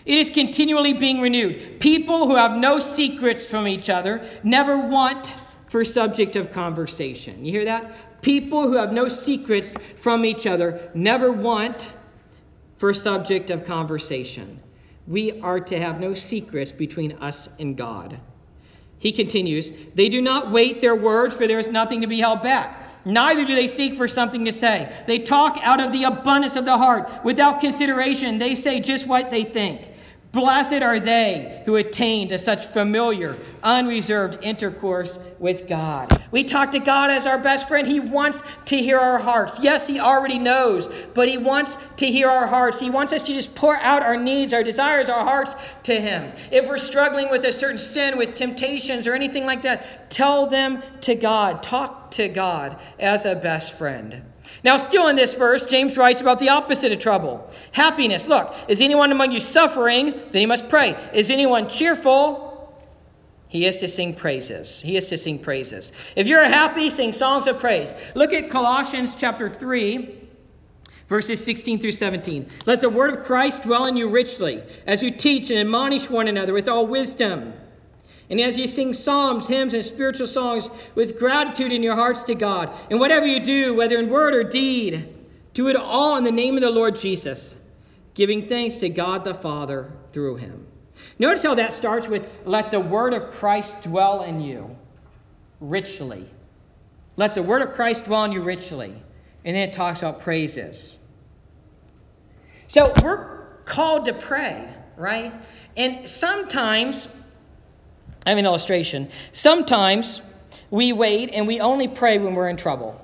It 0.04 0.18
is 0.18 0.30
continually 0.30 0.92
being 0.92 1.20
renewed. 1.20 1.80
People 1.80 2.26
who 2.28 2.36
have 2.36 2.56
no 2.56 2.78
secrets 2.78 3.46
from 3.46 3.66
each 3.66 3.90
other 3.90 4.24
never 4.42 4.76
want 4.76 5.34
for 5.68 5.84
subject 5.84 6.36
of 6.36 6.52
conversation. 6.52 7.44
You 7.44 7.52
hear 7.52 7.64
that? 7.64 8.22
People 8.22 8.62
who 8.62 8.74
have 8.74 8.92
no 8.92 9.08
secrets 9.08 9.76
from 9.96 10.24
each 10.24 10.46
other 10.46 10.90
never 10.94 11.32
want 11.32 11.90
for 12.76 12.92
subject 12.94 13.50
of 13.50 13.64
conversation. 13.64 14.60
We 15.06 15.40
are 15.40 15.60
to 15.60 15.78
have 15.78 16.00
no 16.00 16.14
secrets 16.14 16.72
between 16.72 17.12
us 17.12 17.48
and 17.58 17.76
God. 17.76 18.20
He 18.98 19.12
continues, 19.12 19.70
They 19.94 20.08
do 20.08 20.20
not 20.22 20.50
wait 20.50 20.80
their 20.80 20.94
word, 20.94 21.32
for 21.32 21.46
there 21.46 21.58
is 21.58 21.68
nothing 21.68 22.00
to 22.00 22.06
be 22.06 22.20
held 22.20 22.42
back. 22.42 22.88
Neither 23.04 23.44
do 23.44 23.54
they 23.54 23.68
seek 23.68 23.94
for 23.94 24.08
something 24.08 24.44
to 24.46 24.52
say. 24.52 24.92
They 25.06 25.20
talk 25.20 25.58
out 25.62 25.80
of 25.80 25.92
the 25.92 26.04
abundance 26.04 26.56
of 26.56 26.64
the 26.64 26.76
heart. 26.76 27.24
Without 27.24 27.60
consideration, 27.60 28.38
they 28.38 28.54
say 28.54 28.80
just 28.80 29.06
what 29.06 29.30
they 29.30 29.44
think. 29.44 29.86
Blessed 30.36 30.82
are 30.82 31.00
they 31.00 31.62
who 31.64 31.76
attain 31.76 32.28
to 32.28 32.36
such 32.36 32.66
familiar, 32.66 33.38
unreserved 33.62 34.38
intercourse 34.42 35.18
with 35.38 35.66
God. 35.66 36.12
We 36.30 36.44
talk 36.44 36.72
to 36.72 36.78
God 36.78 37.10
as 37.10 37.26
our 37.26 37.38
best 37.38 37.66
friend. 37.66 37.88
He 37.88 38.00
wants 38.00 38.42
to 38.66 38.76
hear 38.76 38.98
our 38.98 39.18
hearts. 39.18 39.58
Yes, 39.62 39.88
He 39.88 39.98
already 39.98 40.38
knows, 40.38 40.90
but 41.14 41.30
He 41.30 41.38
wants 41.38 41.78
to 41.96 42.06
hear 42.06 42.28
our 42.28 42.46
hearts. 42.46 42.78
He 42.78 42.90
wants 42.90 43.14
us 43.14 43.22
to 43.22 43.32
just 43.32 43.54
pour 43.54 43.76
out 43.76 44.02
our 44.02 44.18
needs, 44.18 44.52
our 44.52 44.62
desires, 44.62 45.08
our 45.08 45.24
hearts 45.24 45.56
to 45.84 45.98
Him. 45.98 46.30
If 46.50 46.68
we're 46.68 46.76
struggling 46.76 47.30
with 47.30 47.42
a 47.46 47.52
certain 47.52 47.78
sin, 47.78 48.18
with 48.18 48.34
temptations, 48.34 49.06
or 49.06 49.14
anything 49.14 49.46
like 49.46 49.62
that, 49.62 50.10
tell 50.10 50.48
them 50.48 50.82
to 51.00 51.14
God. 51.14 51.62
Talk 51.62 52.10
to 52.10 52.28
God 52.28 52.78
as 53.00 53.24
a 53.24 53.36
best 53.36 53.72
friend. 53.72 54.22
Now, 54.64 54.76
still 54.76 55.08
in 55.08 55.16
this 55.16 55.34
verse, 55.34 55.64
James 55.64 55.96
writes 55.96 56.20
about 56.20 56.38
the 56.38 56.48
opposite 56.48 56.92
of 56.92 56.98
trouble 56.98 57.50
happiness. 57.72 58.28
Look, 58.28 58.54
is 58.68 58.80
anyone 58.80 59.12
among 59.12 59.32
you 59.32 59.40
suffering? 59.40 60.10
Then 60.10 60.40
he 60.40 60.46
must 60.46 60.68
pray. 60.68 60.96
Is 61.12 61.30
anyone 61.30 61.68
cheerful? 61.68 62.44
He 63.48 63.64
is 63.66 63.78
to 63.78 63.88
sing 63.88 64.14
praises. 64.14 64.82
He 64.82 64.96
is 64.96 65.06
to 65.06 65.16
sing 65.16 65.38
praises. 65.38 65.92
If 66.16 66.26
you're 66.26 66.44
happy, 66.44 66.90
sing 66.90 67.12
songs 67.12 67.46
of 67.46 67.58
praise. 67.58 67.94
Look 68.14 68.32
at 68.32 68.50
Colossians 68.50 69.14
chapter 69.14 69.48
3, 69.48 70.28
verses 71.08 71.44
16 71.44 71.78
through 71.78 71.92
17. 71.92 72.48
Let 72.66 72.80
the 72.80 72.90
word 72.90 73.16
of 73.16 73.24
Christ 73.24 73.62
dwell 73.62 73.86
in 73.86 73.96
you 73.96 74.08
richly, 74.08 74.62
as 74.86 75.02
you 75.02 75.10
teach 75.10 75.50
and 75.50 75.60
admonish 75.60 76.10
one 76.10 76.28
another 76.28 76.52
with 76.52 76.68
all 76.68 76.86
wisdom 76.86 77.54
and 78.28 78.40
as 78.40 78.58
you 78.58 78.66
sing 78.66 78.92
psalms, 78.92 79.46
hymns, 79.46 79.74
and 79.74 79.84
spiritual 79.84 80.26
songs 80.26 80.68
with 80.94 81.18
gratitude 81.18 81.72
in 81.72 81.82
your 81.82 81.94
hearts 81.94 82.22
to 82.24 82.34
God, 82.34 82.74
and 82.90 82.98
whatever 82.98 83.26
you 83.26 83.40
do, 83.40 83.74
whether 83.74 83.98
in 83.98 84.10
word 84.10 84.34
or 84.34 84.42
deed, 84.42 85.14
do 85.54 85.68
it 85.68 85.76
all 85.76 86.16
in 86.16 86.24
the 86.24 86.32
name 86.32 86.56
of 86.56 86.62
the 86.62 86.70
Lord 86.70 86.96
Jesus, 86.96 87.56
giving 88.14 88.46
thanks 88.46 88.76
to 88.78 88.88
God 88.88 89.24
the 89.24 89.34
Father 89.34 89.92
through 90.12 90.36
him. 90.36 90.66
Notice 91.18 91.42
how 91.42 91.54
that 91.54 91.72
starts 91.72 92.08
with, 92.08 92.28
Let 92.44 92.70
the 92.70 92.80
word 92.80 93.14
of 93.14 93.30
Christ 93.30 93.82
dwell 93.84 94.22
in 94.22 94.40
you 94.40 94.76
richly. 95.60 96.26
Let 97.16 97.34
the 97.34 97.42
word 97.42 97.62
of 97.62 97.72
Christ 97.72 98.04
dwell 98.04 98.24
in 98.24 98.32
you 98.32 98.42
richly. 98.42 98.94
And 99.44 99.54
then 99.54 99.68
it 99.68 99.72
talks 99.72 100.00
about 100.00 100.20
praises. 100.20 100.98
So 102.68 102.92
we're 103.02 103.46
called 103.64 104.06
to 104.06 104.12
pray, 104.12 104.68
right? 104.96 105.32
And 105.76 106.08
sometimes 106.08 107.08
I 108.26 108.30
have 108.30 108.38
an 108.38 108.44
illustration. 108.44 109.08
Sometimes 109.32 110.20
we 110.70 110.92
wait 110.92 111.30
and 111.32 111.46
we 111.46 111.60
only 111.60 111.86
pray 111.86 112.18
when 112.18 112.34
we're 112.34 112.48
in 112.48 112.56
trouble. 112.56 113.00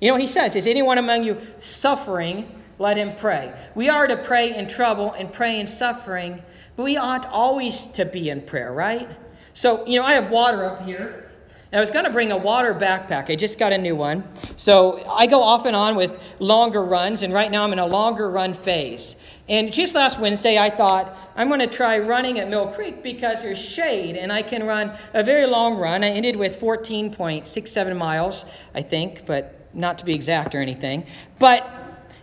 You 0.00 0.12
know, 0.12 0.16
he 0.16 0.28
says, 0.28 0.54
Is 0.54 0.68
anyone 0.68 0.98
among 0.98 1.24
you 1.24 1.40
suffering? 1.58 2.62
Let 2.78 2.96
him 2.96 3.14
pray. 3.16 3.52
We 3.74 3.88
are 3.88 4.06
to 4.06 4.16
pray 4.16 4.54
in 4.54 4.68
trouble 4.68 5.12
and 5.12 5.32
pray 5.32 5.60
in 5.60 5.66
suffering, 5.66 6.42
but 6.76 6.84
we 6.84 6.96
ought 6.96 7.26
always 7.26 7.86
to 7.86 8.04
be 8.04 8.30
in 8.30 8.42
prayer, 8.42 8.72
right? 8.72 9.08
So, 9.54 9.86
you 9.86 9.98
know, 9.98 10.04
I 10.04 10.14
have 10.14 10.30
water 10.30 10.64
up 10.64 10.82
here. 10.84 11.30
And 11.70 11.80
I 11.80 11.82
was 11.82 11.90
going 11.90 12.04
to 12.04 12.10
bring 12.12 12.30
a 12.30 12.36
water 12.36 12.72
backpack. 12.72 13.30
I 13.30 13.34
just 13.34 13.58
got 13.58 13.72
a 13.72 13.78
new 13.78 13.96
one. 13.96 14.22
So 14.54 15.04
I 15.10 15.26
go 15.26 15.42
off 15.42 15.66
and 15.66 15.74
on 15.74 15.96
with 15.96 16.36
longer 16.38 16.80
runs, 16.80 17.22
and 17.22 17.32
right 17.32 17.50
now 17.50 17.64
I'm 17.64 17.72
in 17.72 17.80
a 17.80 17.86
longer 17.86 18.30
run 18.30 18.54
phase. 18.54 19.16
And 19.48 19.72
just 19.72 19.94
last 19.94 20.18
Wednesday, 20.18 20.58
I 20.58 20.70
thought 20.70 21.16
I'm 21.36 21.48
going 21.48 21.60
to 21.60 21.66
try 21.66 21.98
running 21.98 22.38
at 22.38 22.48
Mill 22.48 22.68
Creek 22.68 23.02
because 23.02 23.42
there's 23.42 23.58
shade 23.58 24.16
and 24.16 24.32
I 24.32 24.42
can 24.42 24.66
run 24.66 24.96
a 25.12 25.22
very 25.22 25.46
long 25.46 25.76
run. 25.76 26.02
I 26.02 26.08
ended 26.08 26.36
with 26.36 26.58
14.67 26.58 27.96
miles, 27.96 28.46
I 28.74 28.80
think, 28.80 29.26
but 29.26 29.68
not 29.74 29.98
to 29.98 30.06
be 30.06 30.14
exact 30.14 30.54
or 30.54 30.62
anything. 30.62 31.04
But 31.38 31.68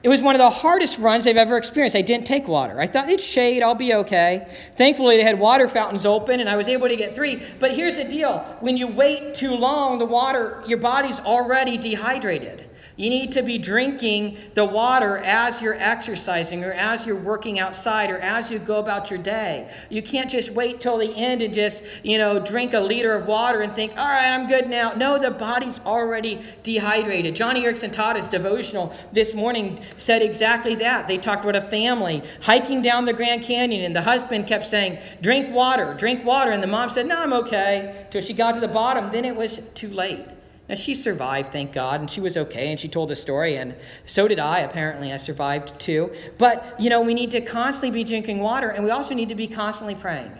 it 0.02 0.10
was 0.10 0.20
one 0.20 0.34
of 0.34 0.40
the 0.40 0.50
hardest 0.50 0.98
runs 0.98 1.28
I've 1.28 1.38
ever 1.38 1.58
experienced. 1.58 1.96
I 1.96 2.02
didn't 2.02 2.26
take 2.26 2.48
water. 2.48 2.80
I 2.82 2.88
thought 2.88 3.08
it's 3.08 3.24
shade, 3.24 3.62
I'll 3.62 3.76
be 3.76 3.94
okay. 3.94 4.48
Thankfully, 4.76 5.18
they 5.18 5.24
had 5.24 5.38
water 5.38 5.68
fountains 5.68 6.08
open 6.08 6.40
and 6.40 6.50
I 6.50 6.56
was 6.56 6.68
able 6.68 6.88
to 6.88 6.96
get 6.96 7.14
three. 7.14 7.40
But 7.60 7.72
here's 7.72 7.98
the 7.98 8.06
deal 8.06 8.40
when 8.62 8.78
you 8.78 8.88
wait 8.88 9.36
too 9.36 9.54
long, 9.54 10.00
the 10.00 10.06
water, 10.06 10.64
your 10.66 10.80
body's 10.80 11.20
already 11.20 11.78
dehydrated. 11.78 12.68
You 12.98 13.10
need 13.10 13.32
to 13.34 13.42
be 13.42 13.58
drinking 13.58 14.38
the 14.54 14.66
water 14.66 15.18
as 15.18 15.62
you're 15.62 15.76
exercising 15.76 16.64
or 16.64 16.72
as 16.74 17.06
you're 17.06 17.16
working 17.16 17.60
outside 17.60 18.12
or 18.12 18.18
as 18.18 18.52
you 18.52 18.60
go 18.60 18.80
about 18.80 19.10
your 19.10 19.20
day. 19.20 19.72
You 19.90 20.02
can't 20.02 20.30
just 20.30 20.52
wait 20.52 20.82
till 20.82 20.98
the 20.98 21.14
end 21.16 21.42
and 21.42 21.54
just, 21.54 21.84
you 22.04 22.18
know, 22.18 22.40
drink 22.40 22.74
a 22.74 22.80
liter 22.80 23.14
of 23.14 23.26
water 23.26 23.62
and 23.62 23.76
think, 23.76 23.98
all 23.98 24.08
right, 24.08 24.32
I'm 24.32 24.48
good 24.48 24.70
now. 24.70 24.92
No, 24.92 25.18
the 25.18 25.32
body's 25.32 25.80
already 25.82 26.42
dehydrated. 26.64 27.36
Joni 27.36 27.64
Eareckson 27.64 27.94
Tada 27.94 28.30
devotional 28.30 28.94
this 29.12 29.34
morning 29.34 29.80
said 29.98 30.22
exactly 30.22 30.76
that. 30.76 31.08
They 31.08 31.18
talked 31.18 31.44
about 31.44 31.56
a 31.56 31.68
family 31.68 32.22
hiking 32.42 32.82
down 32.82 33.06
the 33.06 33.14
Grand 33.14 33.44
Canyon 33.44 33.84
and 33.84 33.96
the 33.96 34.02
husband 34.02 34.48
kept 34.48 34.66
saying, 34.66 35.00
drink 35.22 35.54
water, 35.54 35.94
drink 35.94 36.26
water. 36.26 36.52
And 36.52 36.62
the 36.62 36.68
mom 36.68 36.90
said, 36.90 37.08
no, 37.08 37.18
I'm 37.18 37.34
okay. 37.34 38.06
Till 38.12 38.22
she 38.22 38.34
got 38.34 38.54
to 38.54 38.60
the 38.60 38.68
bottom, 38.68 39.12
then 39.12 39.26
it 39.26 39.36
was 39.36 39.62
too 39.74 39.90
late. 39.90 40.26
Now, 40.72 40.78
she 40.78 40.96
survived, 40.96 41.52
thank 41.52 41.74
God, 41.74 42.00
and 42.00 42.10
she 42.10 42.22
was 42.22 42.38
okay, 42.38 42.70
and 42.70 42.80
she 42.80 42.88
told 42.88 43.10
the 43.10 43.16
story, 43.18 43.58
and 43.58 43.76
so 44.06 44.26
did 44.26 44.40
I. 44.40 44.62
Apparently, 44.62 45.12
I 45.12 45.18
survived 45.18 45.78
too. 45.82 46.14
But, 46.38 46.80
you 46.80 46.90
know, 46.90 47.02
we 47.02 47.14
need 47.14 47.30
to 47.32 47.42
constantly 47.42 48.00
be 48.00 48.10
drinking 48.10 48.40
water, 48.40 48.70
and 48.70 48.86
we 48.86 48.90
also 48.90 49.14
need 49.14 49.28
to 49.28 49.36
be 49.36 49.48
constantly 49.48 49.96
praying. 49.96 50.32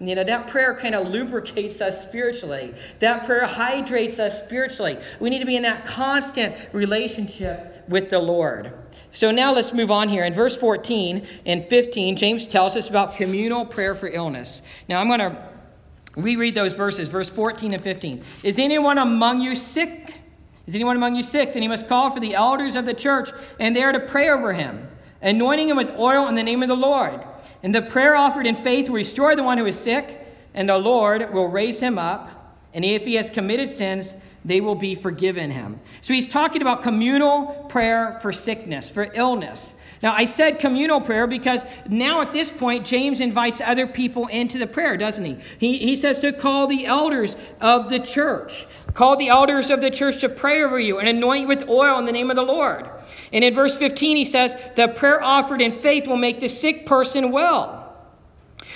You 0.00 0.16
know, 0.16 0.24
that 0.24 0.48
prayer 0.48 0.74
kind 0.74 0.96
of 0.96 1.06
lubricates 1.06 1.80
us 1.80 2.02
spiritually. 2.02 2.74
That 2.98 3.24
prayer 3.24 3.46
hydrates 3.46 4.18
us 4.18 4.42
spiritually. 4.42 4.98
We 5.20 5.30
need 5.30 5.38
to 5.38 5.46
be 5.46 5.54
in 5.54 5.62
that 5.62 5.84
constant 5.84 6.56
relationship 6.72 7.84
with 7.88 8.10
the 8.10 8.18
Lord. 8.18 8.72
So 9.12 9.30
now 9.30 9.54
let's 9.54 9.72
move 9.72 9.92
on 9.92 10.08
here. 10.08 10.24
In 10.24 10.32
verse 10.32 10.56
14 10.56 11.24
and 11.46 11.64
15, 11.68 12.16
James 12.16 12.48
tells 12.48 12.76
us 12.76 12.90
about 12.90 13.14
communal 13.14 13.64
prayer 13.64 13.94
for 13.94 14.08
illness. 14.08 14.60
Now 14.88 15.00
I'm 15.00 15.06
going 15.06 15.20
to 15.20 15.51
we 16.16 16.36
read 16.36 16.54
those 16.54 16.74
verses, 16.74 17.08
verse 17.08 17.30
14 17.30 17.72
and 17.72 17.82
15. 17.82 18.22
Is 18.42 18.58
anyone 18.58 18.98
among 18.98 19.40
you 19.40 19.56
sick? 19.56 20.14
Is 20.66 20.74
anyone 20.74 20.96
among 20.96 21.16
you 21.16 21.22
sick? 21.22 21.52
Then 21.52 21.62
he 21.62 21.68
must 21.68 21.88
call 21.88 22.10
for 22.10 22.20
the 22.20 22.34
elders 22.34 22.76
of 22.76 22.84
the 22.84 22.94
church, 22.94 23.30
and 23.58 23.74
they 23.74 23.82
are 23.82 23.92
to 23.92 24.00
pray 24.00 24.28
over 24.28 24.52
him, 24.52 24.88
anointing 25.20 25.68
him 25.68 25.76
with 25.76 25.90
oil 25.98 26.28
in 26.28 26.34
the 26.34 26.42
name 26.42 26.62
of 26.62 26.68
the 26.68 26.76
Lord. 26.76 27.24
And 27.62 27.74
the 27.74 27.82
prayer 27.82 28.14
offered 28.14 28.46
in 28.46 28.62
faith 28.62 28.88
will 28.88 28.96
restore 28.96 29.34
the 29.34 29.42
one 29.42 29.58
who 29.58 29.66
is 29.66 29.78
sick, 29.78 30.26
and 30.54 30.68
the 30.68 30.78
Lord 30.78 31.32
will 31.32 31.48
raise 31.48 31.80
him 31.80 31.98
up. 31.98 32.58
And 32.74 32.84
if 32.84 33.04
he 33.04 33.14
has 33.14 33.30
committed 33.30 33.70
sins, 33.70 34.14
they 34.44 34.60
will 34.60 34.74
be 34.74 34.94
forgiven 34.94 35.50
him. 35.50 35.80
So 36.00 36.14
he's 36.14 36.28
talking 36.28 36.62
about 36.62 36.82
communal 36.82 37.66
prayer 37.68 38.18
for 38.20 38.32
sickness, 38.32 38.90
for 38.90 39.10
illness. 39.14 39.74
Now, 40.02 40.14
I 40.14 40.24
said 40.24 40.58
communal 40.58 41.00
prayer 41.00 41.28
because 41.28 41.64
now 41.88 42.20
at 42.22 42.32
this 42.32 42.50
point, 42.50 42.84
James 42.84 43.20
invites 43.20 43.60
other 43.60 43.86
people 43.86 44.26
into 44.26 44.58
the 44.58 44.66
prayer, 44.66 44.96
doesn't 44.96 45.24
he? 45.24 45.38
He, 45.58 45.78
he 45.78 45.94
says 45.94 46.18
to 46.20 46.32
call 46.32 46.66
the 46.66 46.86
elders 46.86 47.36
of 47.60 47.88
the 47.88 48.00
church. 48.00 48.66
Call 48.94 49.16
the 49.16 49.28
elders 49.28 49.70
of 49.70 49.80
the 49.80 49.90
church 49.90 50.20
to 50.20 50.28
pray 50.28 50.62
over 50.62 50.78
you 50.78 50.98
and 50.98 51.08
anoint 51.08 51.42
you 51.42 51.46
with 51.46 51.68
oil 51.68 51.98
in 52.00 52.04
the 52.04 52.12
name 52.12 52.30
of 52.30 52.36
the 52.36 52.42
Lord. 52.42 52.90
And 53.32 53.44
in 53.44 53.54
verse 53.54 53.76
15, 53.76 54.16
he 54.16 54.24
says, 54.24 54.56
The 54.74 54.88
prayer 54.88 55.22
offered 55.22 55.60
in 55.60 55.80
faith 55.80 56.08
will 56.08 56.16
make 56.16 56.40
the 56.40 56.48
sick 56.48 56.84
person 56.84 57.30
well. 57.30 57.78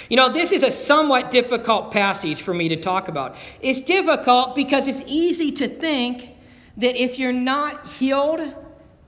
You 0.09 0.16
know, 0.16 0.28
this 0.28 0.52
is 0.52 0.62
a 0.62 0.71
somewhat 0.71 1.33
difficult 1.33 1.90
passage 1.90 2.40
for 2.40 2.54
me 2.54 2.68
to 2.68 2.76
talk 2.76 3.09
about. 3.09 3.35
It's 3.61 3.80
difficult 3.80 4.54
because 4.54 4.87
it's 4.87 5.02
easy 5.06 5.50
to 5.52 5.66
think 5.66 6.30
that 6.76 6.95
if 6.95 7.18
you're 7.18 7.33
not 7.33 7.87
healed, 7.88 8.54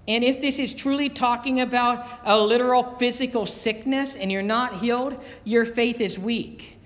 and 0.08 0.24
if 0.24 0.40
this 0.40 0.58
is 0.58 0.72
truly 0.72 1.10
talking 1.10 1.60
about 1.60 2.06
a 2.24 2.36
literal 2.36 2.96
physical 2.98 3.44
sickness 3.44 4.16
and 4.16 4.32
you're 4.32 4.42
not 4.42 4.78
healed, 4.78 5.22
your 5.44 5.66
faith 5.66 6.00
is 6.00 6.18
weak. 6.18 6.78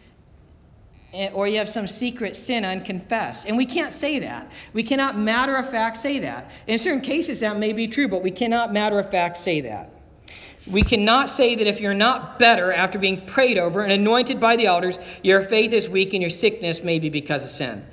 Eh, 1.14 1.30
or 1.32 1.46
you 1.46 1.58
have 1.58 1.68
some 1.68 1.86
secret 1.86 2.34
sin 2.34 2.64
unconfessed. 2.64 3.46
And 3.46 3.56
we 3.56 3.64
can't 3.64 3.92
say 3.92 4.18
that. 4.18 4.50
We 4.72 4.82
cannot 4.82 5.16
matter 5.16 5.54
of 5.54 5.70
fact 5.70 5.98
say 5.98 6.18
that. 6.18 6.50
In 6.66 6.78
certain 6.78 7.00
cases, 7.00 7.40
that 7.40 7.56
may 7.58 7.72
be 7.72 7.86
true, 7.86 8.08
but 8.08 8.22
we 8.22 8.32
cannot 8.32 8.72
matter 8.72 8.98
of 8.98 9.08
fact 9.08 9.36
say 9.36 9.60
that. 9.60 9.90
We 10.70 10.82
cannot 10.82 11.28
say 11.28 11.54
that 11.54 11.66
if 11.66 11.80
you're 11.80 11.94
not 11.94 12.40
better 12.40 12.72
after 12.72 12.98
being 12.98 13.24
prayed 13.26 13.58
over 13.58 13.82
and 13.82 13.92
anointed 13.92 14.40
by 14.40 14.56
the 14.56 14.66
elders, 14.66 14.98
your 15.22 15.42
faith 15.42 15.72
is 15.72 15.88
weak 15.88 16.12
and 16.12 16.22
your 16.22 16.30
sickness 16.30 16.82
may 16.82 16.98
be 16.98 17.08
because 17.08 17.44
of 17.44 17.50
sin. 17.50 17.84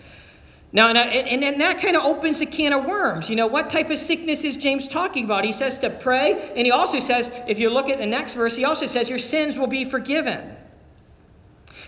Now, 0.72 0.90
and, 0.90 1.44
and 1.44 1.62
that 1.62 1.82
kind 1.82 1.96
of 1.96 2.04
opens 2.06 2.42
a 2.42 2.46
can 2.46 2.74
of 2.74 2.86
worms. 2.86 3.28
You 3.28 3.36
know, 3.36 3.48
what 3.48 3.72
type 3.72 3.90
of 3.90 3.98
sickness 3.98 4.44
is 4.44 4.56
James 4.56 4.88
talking 4.88 5.26
about? 5.26 5.44
He 5.44 5.52
says 5.52 5.80
to 5.80 5.90
pray, 5.90 6.52
and 6.56 6.66
he 6.66 6.72
also 6.72 7.00
says, 7.00 7.32
if 7.48 7.58
you 7.58 7.72
look 7.72 7.90
at 7.90 7.98
the 7.98 8.06
next 8.06 8.36
verse, 8.36 8.56
he 8.56 8.66
also 8.66 8.86
says, 8.86 9.10
Your 9.10 9.18
sins 9.18 9.58
will 9.58 9.68
be 9.68 9.84
forgiven. 9.84 10.56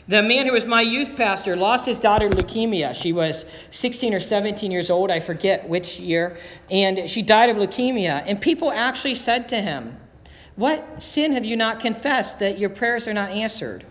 The 0.08 0.24
man 0.24 0.48
who 0.48 0.54
was 0.54 0.66
my 0.66 0.82
youth 0.82 1.16
pastor 1.16 1.56
lost 1.56 1.86
his 1.86 2.00
daughter 2.00 2.28
leukemia. 2.28 2.96
She 2.96 3.14
was 3.14 3.46
16 3.70 4.16
or 4.16 4.20
17 4.20 4.72
years 4.72 4.90
old, 4.90 5.12
I 5.12 5.20
forget 5.20 5.70
which 5.70 6.00
year, 6.00 6.38
and 6.72 7.08
she 7.08 7.22
died 7.22 7.52
of 7.52 7.58
leukemia. 7.58 8.24
And 8.26 8.42
people 8.42 8.72
actually 8.72 9.16
said 9.16 9.48
to 9.50 9.62
him, 9.62 9.98
What 10.56 11.04
sin 11.04 11.34
have 11.34 11.46
you 11.46 11.56
not 11.56 11.80
confessed 11.80 12.40
that 12.40 12.58
your 12.58 12.72
prayers 12.72 13.08
are 13.08 13.14
not 13.14 13.30
answered? 13.30 13.86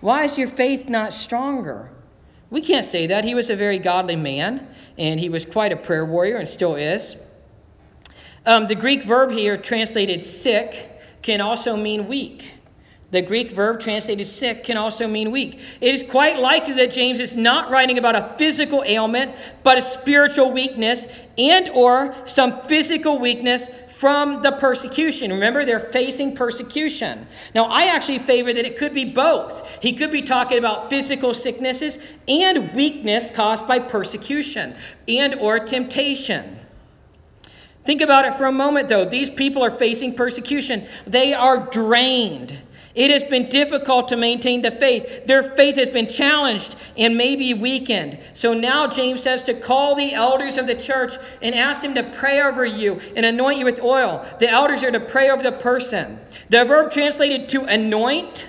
Why 0.00 0.24
is 0.24 0.38
your 0.38 0.48
faith 0.48 0.88
not 0.88 1.12
stronger? 1.12 1.90
We 2.50 2.60
can't 2.60 2.84
say 2.84 3.06
that. 3.06 3.24
He 3.24 3.34
was 3.34 3.48
a 3.48 3.56
very 3.56 3.78
godly 3.78 4.16
man, 4.16 4.66
and 4.98 5.20
he 5.20 5.28
was 5.28 5.44
quite 5.44 5.72
a 5.72 5.76
prayer 5.76 6.04
warrior 6.04 6.36
and 6.36 6.48
still 6.48 6.74
is. 6.74 7.16
Um, 8.44 8.66
the 8.66 8.74
Greek 8.74 9.04
verb 9.04 9.30
here, 9.30 9.56
translated 9.56 10.20
sick, 10.20 11.00
can 11.22 11.40
also 11.40 11.76
mean 11.76 12.08
weak. 12.08 12.54
The 13.10 13.22
Greek 13.22 13.50
verb 13.50 13.80
translated 13.80 14.26
sick 14.28 14.62
can 14.62 14.76
also 14.76 15.08
mean 15.08 15.32
weak. 15.32 15.58
It 15.80 15.94
is 15.94 16.04
quite 16.04 16.38
likely 16.38 16.74
that 16.74 16.92
James 16.92 17.18
is 17.18 17.34
not 17.34 17.68
writing 17.70 17.98
about 17.98 18.14
a 18.14 18.34
physical 18.38 18.84
ailment, 18.86 19.34
but 19.64 19.76
a 19.76 19.82
spiritual 19.82 20.52
weakness 20.52 21.08
and 21.36 21.68
or 21.70 22.14
some 22.26 22.62
physical 22.66 23.18
weakness 23.18 23.68
from 23.88 24.42
the 24.42 24.52
persecution. 24.52 25.32
Remember, 25.32 25.64
they're 25.64 25.80
facing 25.80 26.36
persecution. 26.36 27.26
Now, 27.52 27.64
I 27.64 27.86
actually 27.86 28.20
favor 28.20 28.52
that 28.52 28.64
it 28.64 28.78
could 28.78 28.94
be 28.94 29.04
both. 29.04 29.68
He 29.82 29.92
could 29.92 30.12
be 30.12 30.22
talking 30.22 30.58
about 30.58 30.88
physical 30.88 31.34
sicknesses 31.34 31.98
and 32.28 32.72
weakness 32.74 33.30
caused 33.30 33.66
by 33.66 33.80
persecution 33.80 34.76
and 35.08 35.34
or 35.34 35.58
temptation. 35.58 36.60
Think 37.84 38.02
about 38.02 38.24
it 38.24 38.34
for 38.34 38.44
a 38.44 38.52
moment 38.52 38.88
though. 38.88 39.04
These 39.04 39.30
people 39.30 39.64
are 39.64 39.70
facing 39.70 40.14
persecution. 40.14 40.86
They 41.06 41.34
are 41.34 41.58
drained. 41.70 42.58
It 42.94 43.10
has 43.10 43.22
been 43.22 43.48
difficult 43.48 44.08
to 44.08 44.16
maintain 44.16 44.62
the 44.62 44.70
faith. 44.70 45.26
Their 45.26 45.42
faith 45.42 45.76
has 45.76 45.90
been 45.90 46.08
challenged 46.08 46.74
and 46.96 47.16
maybe 47.16 47.54
weakened. 47.54 48.18
So 48.34 48.52
now 48.52 48.88
James 48.88 49.22
says 49.22 49.42
to 49.44 49.54
call 49.54 49.94
the 49.94 50.12
elders 50.12 50.58
of 50.58 50.66
the 50.66 50.74
church 50.74 51.14
and 51.40 51.54
ask 51.54 51.82
them 51.82 51.94
to 51.94 52.02
pray 52.02 52.40
over 52.40 52.64
you 52.64 53.00
and 53.14 53.24
anoint 53.24 53.58
you 53.58 53.64
with 53.64 53.80
oil. 53.80 54.26
The 54.40 54.48
elders 54.48 54.82
are 54.82 54.90
to 54.90 55.00
pray 55.00 55.30
over 55.30 55.42
the 55.42 55.52
person. 55.52 56.18
The 56.48 56.64
verb 56.64 56.90
translated 56.90 57.48
to 57.50 57.64
anoint 57.64 58.48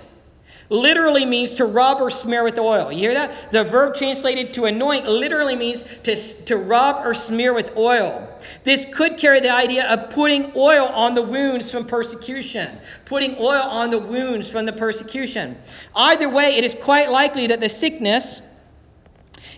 literally 0.72 1.26
means 1.26 1.54
to 1.56 1.66
rub 1.66 2.00
or 2.00 2.10
smear 2.10 2.44
with 2.46 2.58
oil. 2.58 2.92
You 2.92 3.00
hear 3.00 3.14
that? 3.14 3.52
The 3.52 3.66
verb 3.66 3.94
translated 3.94 4.54
to 4.54 4.66
anoint 4.66 5.06
literally 5.06 5.56
means 5.56 5.84
to, 6.04 6.16
to 6.16 6.56
rub 6.56 7.06
or 7.06 7.14
smear 7.14 7.54
with 7.54 7.76
oil. 7.76 8.28
This 8.64 8.86
could 8.86 9.18
carry 9.18 9.42
the 9.42 9.54
idea 9.54 9.86
of 9.88 10.10
putting 10.10 10.54
oil 10.56 10.86
on 10.86 11.14
the 11.14 11.22
wounds 11.22 11.70
from 11.72 11.86
persecution, 11.86 12.80
putting 13.04 13.36
oil 13.38 13.62
on 13.62 13.90
the 13.90 14.00
wounds 14.00 14.50
from 14.50 14.66
the 14.66 14.72
persecution. 14.72 15.58
Either 15.94 16.30
way, 16.30 16.56
it 16.56 16.64
is 16.64 16.74
quite 16.74 17.12
likely 17.12 17.48
that 17.48 17.60
the 17.60 17.70
sickness 17.70 18.42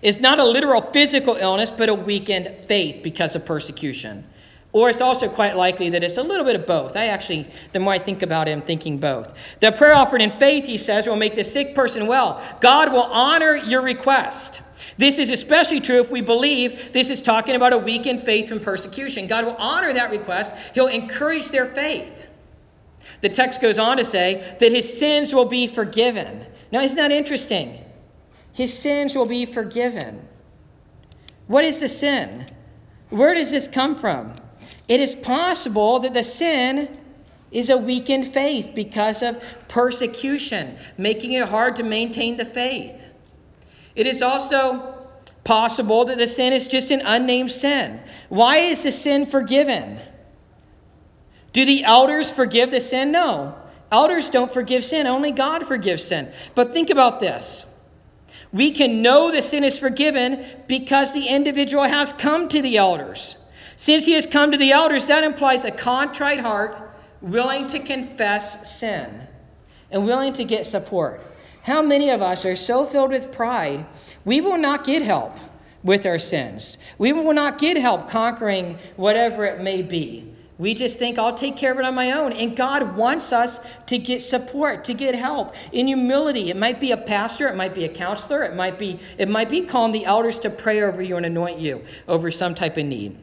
is 0.01 0.19
not 0.19 0.39
a 0.39 0.43
literal 0.43 0.81
physical 0.81 1.35
illness, 1.35 1.69
but 1.69 1.89
a 1.89 1.93
weakened 1.93 2.65
faith 2.67 3.03
because 3.03 3.35
of 3.35 3.45
persecution. 3.45 4.25
Or 4.73 4.89
it's 4.89 5.01
also 5.01 5.29
quite 5.29 5.55
likely 5.55 5.91
that 5.91 6.03
it's 6.03 6.17
a 6.17 6.23
little 6.23 6.45
bit 6.45 6.55
of 6.55 6.65
both. 6.65 6.97
I 6.97 7.05
actually, 7.05 7.47
the 7.71 7.79
more 7.79 7.93
I 7.93 7.99
think 7.99 8.23
about 8.23 8.47
it, 8.47 8.51
I'm 8.51 8.61
thinking 8.63 8.97
both. 8.97 9.31
The 9.59 9.71
prayer 9.71 9.93
offered 9.93 10.21
in 10.21 10.31
faith, 10.31 10.65
he 10.65 10.77
says, 10.77 11.05
will 11.05 11.15
make 11.15 11.35
the 11.35 11.43
sick 11.43 11.75
person 11.75 12.07
well. 12.07 12.43
God 12.59 12.91
will 12.91 13.03
honor 13.03 13.55
your 13.55 13.83
request. 13.83 14.61
This 14.97 15.19
is 15.19 15.29
especially 15.29 15.79
true 15.79 16.01
if 16.01 16.11
we 16.11 16.21
believe 16.21 16.91
this 16.91 17.11
is 17.11 17.21
talking 17.21 17.55
about 17.55 17.71
a 17.71 17.77
weakened 17.77 18.23
faith 18.23 18.49
from 18.49 18.59
persecution. 18.59 19.27
God 19.27 19.45
will 19.45 19.55
honor 19.57 19.93
that 19.93 20.09
request, 20.09 20.53
He'll 20.73 20.87
encourage 20.87 21.49
their 21.49 21.67
faith. 21.67 22.27
The 23.21 23.29
text 23.29 23.61
goes 23.61 23.77
on 23.77 23.97
to 23.97 24.05
say 24.05 24.55
that 24.59 24.71
his 24.71 24.97
sins 24.99 25.33
will 25.33 25.45
be 25.45 25.67
forgiven. 25.67 26.45
Now, 26.71 26.81
isn't 26.81 26.97
that 26.97 27.11
interesting? 27.11 27.79
His 28.51 28.77
sins 28.77 29.15
will 29.15 29.25
be 29.25 29.45
forgiven. 29.45 30.27
What 31.47 31.63
is 31.63 31.79
the 31.79 31.89
sin? 31.89 32.47
Where 33.09 33.33
does 33.33 33.51
this 33.51 33.67
come 33.67 33.95
from? 33.95 34.33
It 34.93 34.99
is 34.99 35.15
possible 35.15 36.01
that 36.01 36.13
the 36.13 36.21
sin 36.21 36.87
is 37.49 37.71
a 37.71 37.77
weakened 37.79 38.27
faith 38.27 38.73
because 38.75 39.23
of 39.23 39.43
persecution, 39.67 40.77
making 40.99 41.31
it 41.31 41.49
hard 41.49 41.77
to 41.77 41.83
maintain 41.83 42.37
the 42.37 42.45
faith. 42.45 43.03
It 43.95 44.05
is 44.05 44.21
also 44.21 44.93
possible 45.43 46.05
that 46.05 46.19
the 46.19 46.27
sin 46.27 46.53
is 46.53 46.67
just 46.67 46.91
an 46.91 47.01
unnamed 47.03 47.51
sin. 47.51 48.01
Why 48.29 48.57
is 48.57 48.83
the 48.83 48.91
sin 48.91 49.25
forgiven? 49.25 49.99
Do 51.53 51.65
the 51.65 51.85
elders 51.85 52.31
forgive 52.31 52.69
the 52.69 52.79
sin? 52.79 53.11
No. 53.11 53.55
Elders 53.91 54.29
don't 54.29 54.53
forgive 54.53 54.85
sin, 54.85 55.07
only 55.07 55.31
God 55.31 55.65
forgives 55.65 56.03
sin. 56.03 56.31
But 56.53 56.71
think 56.71 56.91
about 56.91 57.19
this. 57.19 57.65
We 58.51 58.69
can 58.69 59.01
know 59.01 59.31
the 59.31 59.41
sin 59.41 59.63
is 59.63 59.79
forgiven 59.79 60.45
because 60.67 61.15
the 61.15 61.29
individual 61.29 61.85
has 61.85 62.13
come 62.13 62.47
to 62.49 62.61
the 62.61 62.77
elders. 62.77 63.37
Since 63.75 64.05
he 64.05 64.13
has 64.13 64.25
come 64.25 64.51
to 64.51 64.57
the 64.57 64.71
elders, 64.71 65.07
that 65.07 65.23
implies 65.23 65.65
a 65.65 65.71
contrite 65.71 66.39
heart, 66.39 66.77
willing 67.21 67.67
to 67.67 67.79
confess 67.79 68.79
sin 68.79 69.27
and 69.91 70.05
willing 70.05 70.33
to 70.33 70.43
get 70.43 70.65
support. 70.65 71.21
How 71.63 71.81
many 71.81 72.09
of 72.09 72.21
us 72.21 72.45
are 72.45 72.55
so 72.55 72.85
filled 72.85 73.11
with 73.11 73.31
pride, 73.31 73.85
we 74.25 74.41
will 74.41 74.57
not 74.57 74.83
get 74.83 75.01
help 75.01 75.37
with 75.83 76.05
our 76.05 76.19
sins? 76.19 76.77
We 76.97 77.13
will 77.13 77.33
not 77.33 77.57
get 77.57 77.77
help 77.77 78.09
conquering 78.09 78.77
whatever 78.97 79.45
it 79.45 79.61
may 79.61 79.81
be. 79.81 80.33
We 80.59 80.75
just 80.75 80.99
think, 80.99 81.17
I'll 81.17 81.33
take 81.33 81.57
care 81.57 81.71
of 81.71 81.79
it 81.79 81.85
on 81.85 81.95
my 81.95 82.11
own. 82.11 82.31
And 82.33 82.55
God 82.55 82.95
wants 82.95 83.33
us 83.33 83.59
to 83.87 83.97
get 83.97 84.21
support, 84.21 84.83
to 84.85 84.93
get 84.93 85.15
help 85.15 85.55
in 85.71 85.87
humility. 85.87 86.49
It 86.49 86.57
might 86.57 86.79
be 86.79 86.91
a 86.91 86.97
pastor, 86.97 87.47
it 87.47 87.55
might 87.55 87.73
be 87.73 87.85
a 87.85 87.89
counselor, 87.89 88.43
it 88.43 88.55
might 88.55 88.77
be, 88.77 88.99
it 89.17 89.29
might 89.29 89.49
be 89.49 89.61
calling 89.61 89.91
the 89.91 90.05
elders 90.05 90.39
to 90.39 90.49
pray 90.49 90.81
over 90.83 91.01
you 91.01 91.17
and 91.17 91.25
anoint 91.25 91.59
you 91.59 91.83
over 92.07 92.29
some 92.29 92.53
type 92.53 92.77
of 92.77 92.85
need. 92.85 93.17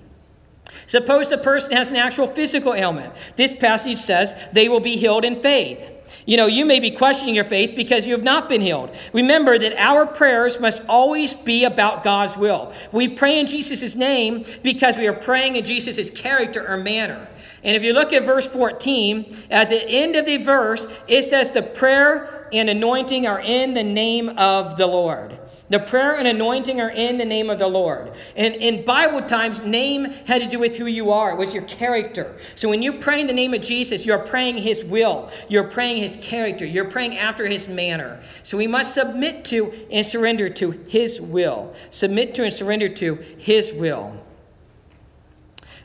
Suppose 0.87 1.29
the 1.29 1.39
person 1.39 1.77
has 1.77 1.91
an 1.91 1.97
actual 1.97 2.27
physical 2.27 2.75
ailment. 2.75 3.13
This 3.37 3.55
passage 3.55 3.99
says 3.99 4.35
they 4.53 4.69
will 4.69 4.81
be 4.81 4.97
healed 4.97 5.25
in 5.25 5.41
faith. 5.41 5.91
You 6.27 6.37
know, 6.37 6.47
you 6.47 6.65
may 6.65 6.81
be 6.81 6.91
questioning 6.91 7.35
your 7.35 7.45
faith 7.45 7.75
because 7.75 8.07
you 8.07 8.13
have 8.13 8.23
not 8.23 8.49
been 8.49 8.61
healed. 8.61 8.95
Remember 9.13 9.59
that 9.59 9.75
our 9.77 10.07
prayers 10.07 10.61
must 10.61 10.83
always 10.89 11.35
be 11.35 11.65
about 11.65 12.03
God's 12.03 12.37
will. 12.37 12.73
We 12.93 13.09
pray 13.09 13.39
in 13.39 13.47
Jesus' 13.47 13.95
name 13.95 14.45
because 14.63 14.97
we 14.97 15.07
are 15.07 15.13
praying 15.13 15.57
in 15.57 15.65
Jesus' 15.65 16.11
character 16.11 16.67
or 16.67 16.77
manner. 16.77 17.29
And 17.65 17.77
if 17.77 17.83
you 17.83 17.93
look 17.93 18.13
at 18.13 18.25
verse 18.25 18.47
14, 18.47 19.37
at 19.51 19.71
the 19.71 19.83
end 19.89 20.17
of 20.17 20.27
the 20.27 20.39
verse, 20.39 20.87
it 21.09 21.23
says 21.23 21.51
the 21.51 21.63
prayer 21.63 22.49
and 22.53 22.69
anointing 22.69 23.27
are 23.27 23.41
in 23.41 23.75
the 23.75 23.85
name 23.85 24.29
of 24.31 24.77
the 24.77 24.87
Lord. 24.87 25.39
The 25.71 25.79
prayer 25.79 26.17
and 26.17 26.27
anointing 26.27 26.81
are 26.81 26.91
in 26.91 27.17
the 27.17 27.25
name 27.25 27.49
of 27.49 27.61
the 27.61 27.69
Lord. 27.69 28.13
And 28.37 28.57
in 28.57 28.85
Bible 28.85 29.23
times, 29.23 29.63
name 29.63 30.05
had 30.27 30.43
to 30.43 30.49
do 30.49 30.59
with 30.59 30.77
who 30.77 30.87
you 30.87 31.13
are, 31.13 31.31
it 31.31 31.37
was 31.37 31.55
your 31.55 31.63
character. 31.63 32.37
So 32.57 32.69
when 32.69 32.83
you 32.83 32.95
pray 32.95 33.21
in 33.21 33.29
the 33.29 33.33
name 33.33 33.55
of 33.55 33.63
Jesus, 33.63 34.05
you're 34.05 34.19
praying 34.19 34.59
his 34.59 34.85
will, 34.85 35.31
you're 35.49 35.69
praying 35.69 35.99
his 35.99 36.19
character, 36.21 36.67
you're 36.67 36.91
praying 36.91 37.17
after 37.17 37.47
his 37.47 37.69
manner. 37.69 38.21
So 38.43 38.59
we 38.59 38.67
must 38.67 38.95
submit 38.95 39.45
to 39.47 39.73
and 39.93 40.05
surrender 40.05 40.51
to 40.51 40.73
his 40.89 41.21
will. 41.21 41.73
Submit 41.91 42.35
to 42.35 42.43
and 42.43 42.53
surrender 42.53 42.89
to 42.89 43.15
his 43.39 43.73
will. 43.73 44.21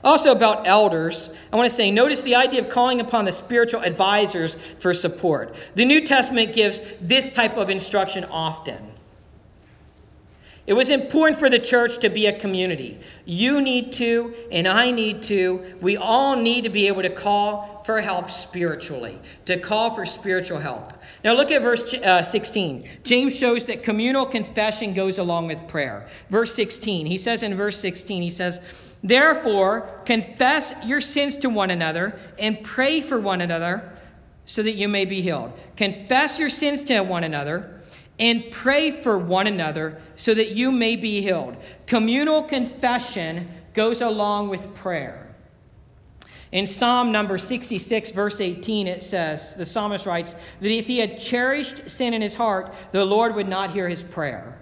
Also, 0.03 0.31
about 0.31 0.67
elders, 0.67 1.29
I 1.53 1.55
want 1.55 1.69
to 1.69 1.75
say 1.75 1.91
notice 1.91 2.21
the 2.21 2.35
idea 2.35 2.61
of 2.61 2.69
calling 2.69 3.01
upon 3.01 3.25
the 3.25 3.31
spiritual 3.31 3.81
advisors 3.81 4.55
for 4.79 4.95
support. 4.95 5.55
The 5.75 5.85
New 5.85 6.01
Testament 6.01 6.53
gives 6.53 6.81
this 7.01 7.31
type 7.31 7.55
of 7.57 7.69
instruction 7.69 8.23
often. 8.25 8.94
It 10.67 10.73
was 10.73 10.89
important 10.89 11.39
for 11.39 11.47
the 11.47 11.59
church 11.59 11.99
to 11.99 12.09
be 12.09 12.25
a 12.25 12.37
community. 12.37 12.99
You 13.23 13.61
need 13.61 13.93
to, 13.93 14.33
and 14.51 14.67
I 14.67 14.89
need 14.89 15.21
to. 15.23 15.77
We 15.79 15.95
all 15.95 16.35
need 16.35 16.63
to 16.63 16.69
be 16.69 16.87
able 16.87 17.03
to 17.03 17.09
call 17.09 17.83
for 17.85 18.01
help 18.01 18.31
spiritually, 18.31 19.19
to 19.45 19.59
call 19.59 19.93
for 19.93 20.07
spiritual 20.07 20.57
help. 20.57 20.93
Now, 21.23 21.33
look 21.33 21.51
at 21.51 21.61
verse 21.61 21.93
uh, 21.93 22.23
16. 22.23 22.89
James 23.03 23.35
shows 23.35 23.65
that 23.67 23.83
communal 23.83 24.25
confession 24.25 24.95
goes 24.95 25.19
along 25.19 25.47
with 25.47 25.67
prayer. 25.67 26.07
Verse 26.31 26.55
16, 26.55 27.05
he 27.05 27.17
says 27.17 27.43
in 27.43 27.53
verse 27.55 27.79
16, 27.79 28.23
he 28.23 28.31
says, 28.31 28.59
Therefore, 29.03 30.01
confess 30.05 30.73
your 30.83 30.99
sins 30.99 31.37
to 31.39 31.49
one 31.49 31.69
another 31.69 32.19
and 32.39 32.63
pray 32.63 33.01
for 33.01 33.19
one 33.19 33.41
another 33.41 33.91
so 34.47 34.63
that 34.63 34.73
you 34.73 34.87
may 34.87 35.05
be 35.05 35.21
healed. 35.21 35.53
Confess 35.77 36.39
your 36.39 36.49
sins 36.49 36.83
to 36.85 37.01
one 37.01 37.23
another 37.23 37.81
and 38.19 38.49
pray 38.51 38.91
for 38.91 39.17
one 39.17 39.47
another 39.47 40.01
so 40.15 40.33
that 40.33 40.49
you 40.49 40.71
may 40.71 40.95
be 40.95 41.21
healed. 41.21 41.57
Communal 41.85 42.43
confession 42.43 43.49
goes 43.73 44.01
along 44.01 44.49
with 44.49 44.73
prayer. 44.73 45.21
In 46.51 46.65
Psalm 46.65 47.11
number 47.11 47.37
66, 47.37 48.11
verse 48.11 48.39
18, 48.39 48.87
it 48.87 49.03
says, 49.03 49.55
the 49.55 49.65
psalmist 49.65 50.05
writes, 50.05 50.35
that 50.61 50.71
if 50.71 50.87
he 50.87 50.99
had 50.99 51.19
cherished 51.19 51.89
sin 51.89 52.13
in 52.13 52.21
his 52.21 52.35
heart, 52.35 52.73
the 52.91 53.03
Lord 53.03 53.35
would 53.35 53.49
not 53.49 53.71
hear 53.71 53.89
his 53.89 54.03
prayer. 54.03 54.61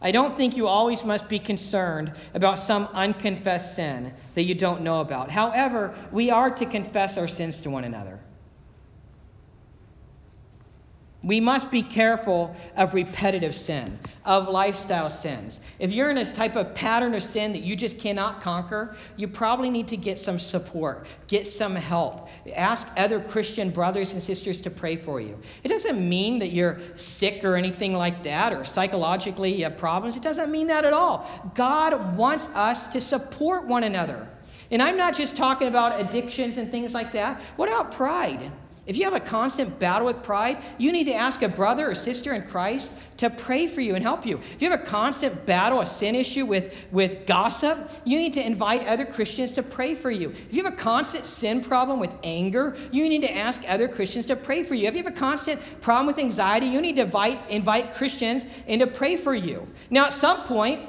I 0.00 0.10
don't 0.10 0.36
think 0.36 0.56
you 0.56 0.66
always 0.66 1.04
must 1.04 1.28
be 1.28 1.38
concerned 1.38 2.12
about 2.34 2.58
some 2.58 2.88
unconfessed 2.92 3.76
sin 3.76 4.12
that 4.34 4.42
you 4.42 4.56
don't 4.56 4.82
know 4.82 5.00
about. 5.00 5.30
However, 5.30 5.94
we 6.10 6.30
are 6.30 6.50
to 6.50 6.66
confess 6.66 7.16
our 7.16 7.28
sins 7.28 7.60
to 7.60 7.70
one 7.70 7.84
another. 7.84 8.18
We 11.22 11.38
must 11.38 11.70
be 11.70 11.82
careful 11.82 12.54
of 12.76 12.94
repetitive 12.94 13.54
sin, 13.54 13.98
of 14.24 14.48
lifestyle 14.48 15.08
sins. 15.08 15.60
If 15.78 15.92
you're 15.92 16.10
in 16.10 16.18
a 16.18 16.24
type 16.24 16.56
of 16.56 16.74
pattern 16.74 17.14
of 17.14 17.22
sin 17.22 17.52
that 17.52 17.62
you 17.62 17.76
just 17.76 18.00
cannot 18.00 18.40
conquer, 18.40 18.96
you 19.16 19.28
probably 19.28 19.70
need 19.70 19.86
to 19.88 19.96
get 19.96 20.18
some 20.18 20.40
support, 20.40 21.06
get 21.28 21.46
some 21.46 21.76
help. 21.76 22.28
Ask 22.54 22.88
other 22.96 23.20
Christian 23.20 23.70
brothers 23.70 24.14
and 24.14 24.22
sisters 24.22 24.60
to 24.62 24.70
pray 24.70 24.96
for 24.96 25.20
you. 25.20 25.38
It 25.62 25.68
doesn't 25.68 26.08
mean 26.08 26.40
that 26.40 26.50
you're 26.50 26.78
sick 26.96 27.44
or 27.44 27.54
anything 27.54 27.94
like 27.94 28.24
that 28.24 28.52
or 28.52 28.64
psychologically 28.64 29.54
you 29.54 29.64
have 29.64 29.76
problems. 29.76 30.16
It 30.16 30.22
doesn't 30.24 30.50
mean 30.50 30.66
that 30.66 30.84
at 30.84 30.92
all. 30.92 31.52
God 31.54 32.16
wants 32.16 32.48
us 32.48 32.88
to 32.88 33.00
support 33.00 33.66
one 33.66 33.84
another. 33.84 34.28
And 34.72 34.82
I'm 34.82 34.96
not 34.96 35.14
just 35.14 35.36
talking 35.36 35.68
about 35.68 36.00
addictions 36.00 36.56
and 36.56 36.70
things 36.70 36.94
like 36.94 37.12
that. 37.12 37.40
What 37.56 37.68
about 37.68 37.92
pride? 37.92 38.50
If 38.84 38.96
you 38.96 39.04
have 39.04 39.14
a 39.14 39.20
constant 39.20 39.78
battle 39.78 40.06
with 40.06 40.24
pride, 40.24 40.58
you 40.76 40.90
need 40.90 41.04
to 41.04 41.14
ask 41.14 41.42
a 41.42 41.48
brother 41.48 41.88
or 41.90 41.94
sister 41.94 42.34
in 42.34 42.42
Christ 42.42 42.92
to 43.18 43.30
pray 43.30 43.68
for 43.68 43.80
you 43.80 43.94
and 43.94 44.02
help 44.02 44.26
you. 44.26 44.38
If 44.38 44.60
you 44.60 44.68
have 44.70 44.80
a 44.80 44.84
constant 44.84 45.46
battle, 45.46 45.80
a 45.80 45.86
sin 45.86 46.16
issue 46.16 46.44
with, 46.44 46.88
with 46.90 47.24
gossip, 47.24 47.90
you 48.04 48.18
need 48.18 48.32
to 48.34 48.44
invite 48.44 48.88
other 48.88 49.04
Christians 49.04 49.52
to 49.52 49.62
pray 49.62 49.94
for 49.94 50.10
you. 50.10 50.30
If 50.30 50.52
you 50.52 50.64
have 50.64 50.72
a 50.72 50.76
constant 50.76 51.26
sin 51.26 51.62
problem 51.62 52.00
with 52.00 52.12
anger, 52.24 52.74
you 52.90 53.08
need 53.08 53.20
to 53.20 53.32
ask 53.32 53.62
other 53.68 53.86
Christians 53.86 54.26
to 54.26 54.34
pray 54.34 54.64
for 54.64 54.74
you. 54.74 54.88
If 54.88 54.94
you 54.94 55.04
have 55.04 55.12
a 55.12 55.16
constant 55.16 55.60
problem 55.80 56.06
with 56.06 56.18
anxiety, 56.18 56.66
you 56.66 56.80
need 56.80 56.96
to 56.96 57.02
invite, 57.02 57.38
invite 57.50 57.94
Christians 57.94 58.46
in 58.66 58.80
to 58.80 58.88
pray 58.88 59.16
for 59.16 59.34
you. 59.34 59.68
Now, 59.90 60.06
at 60.06 60.12
some 60.12 60.42
point, 60.42 60.80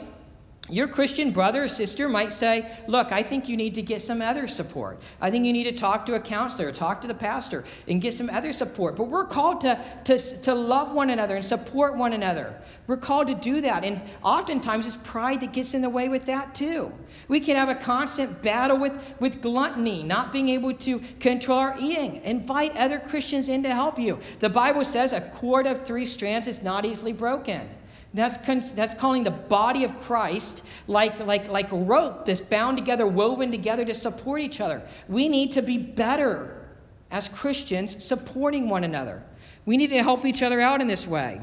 your 0.73 0.87
Christian 0.87 1.31
brother 1.31 1.63
or 1.63 1.67
sister 1.67 2.09
might 2.09 2.31
say, 2.31 2.69
Look, 2.87 3.11
I 3.11 3.23
think 3.23 3.47
you 3.47 3.55
need 3.55 3.75
to 3.75 3.81
get 3.81 4.01
some 4.01 4.21
other 4.21 4.47
support. 4.47 4.99
I 5.21 5.29
think 5.29 5.45
you 5.45 5.53
need 5.53 5.65
to 5.65 5.71
talk 5.71 6.05
to 6.07 6.15
a 6.15 6.19
counselor, 6.19 6.71
talk 6.71 7.01
to 7.01 7.07
the 7.07 7.13
pastor, 7.13 7.63
and 7.87 8.01
get 8.01 8.13
some 8.13 8.29
other 8.29 8.51
support. 8.51 8.95
But 8.95 9.05
we're 9.05 9.25
called 9.25 9.61
to, 9.61 9.79
to, 10.05 10.17
to 10.17 10.55
love 10.55 10.93
one 10.93 11.09
another 11.09 11.35
and 11.35 11.45
support 11.45 11.95
one 11.95 12.13
another. 12.13 12.59
We're 12.87 12.97
called 12.97 13.27
to 13.27 13.35
do 13.35 13.61
that. 13.61 13.83
And 13.83 14.01
oftentimes 14.23 14.85
it's 14.85 14.95
pride 14.95 15.41
that 15.41 15.53
gets 15.53 15.73
in 15.73 15.81
the 15.81 15.89
way 15.89 16.09
with 16.09 16.25
that 16.25 16.55
too. 16.55 16.91
We 17.27 17.39
can 17.39 17.55
have 17.55 17.69
a 17.69 17.75
constant 17.75 18.41
battle 18.41 18.77
with, 18.77 19.15
with 19.19 19.41
gluttony, 19.41 20.03
not 20.03 20.31
being 20.31 20.49
able 20.49 20.73
to 20.73 20.99
control 21.19 21.59
our 21.59 21.75
eating. 21.79 22.21
Invite 22.23 22.75
other 22.75 22.99
Christians 22.99 23.49
in 23.49 23.63
to 23.63 23.69
help 23.69 23.99
you. 23.99 24.19
The 24.39 24.49
Bible 24.49 24.83
says 24.83 25.13
a 25.13 25.21
cord 25.21 25.67
of 25.67 25.85
three 25.85 26.05
strands 26.05 26.47
is 26.47 26.63
not 26.63 26.85
easily 26.85 27.13
broken. 27.13 27.69
That's, 28.13 28.37
that's 28.73 28.93
calling 28.93 29.23
the 29.23 29.31
body 29.31 29.83
of 29.83 29.97
Christ 30.01 30.63
like, 30.87 31.19
like, 31.19 31.47
like 31.47 31.67
rope 31.71 32.25
that's 32.25 32.41
bound 32.41 32.77
together, 32.77 33.07
woven 33.07 33.49
together 33.49 33.83
to 33.85 33.95
support 33.95 34.41
each 34.41 34.61
other. 34.61 34.83
We 35.07 35.29
need 35.29 35.53
to 35.53 35.63
be 35.63 35.79
better 35.79 36.63
as 37.09 37.27
Christians 37.27 38.03
supporting 38.03 38.69
one 38.69 38.83
another. 38.83 39.23
We 39.65 39.77
need 39.77 39.89
to 39.89 40.03
help 40.03 40.25
each 40.25 40.43
other 40.43 40.61
out 40.61 40.81
in 40.81 40.87
this 40.87 41.07
way. 41.07 41.41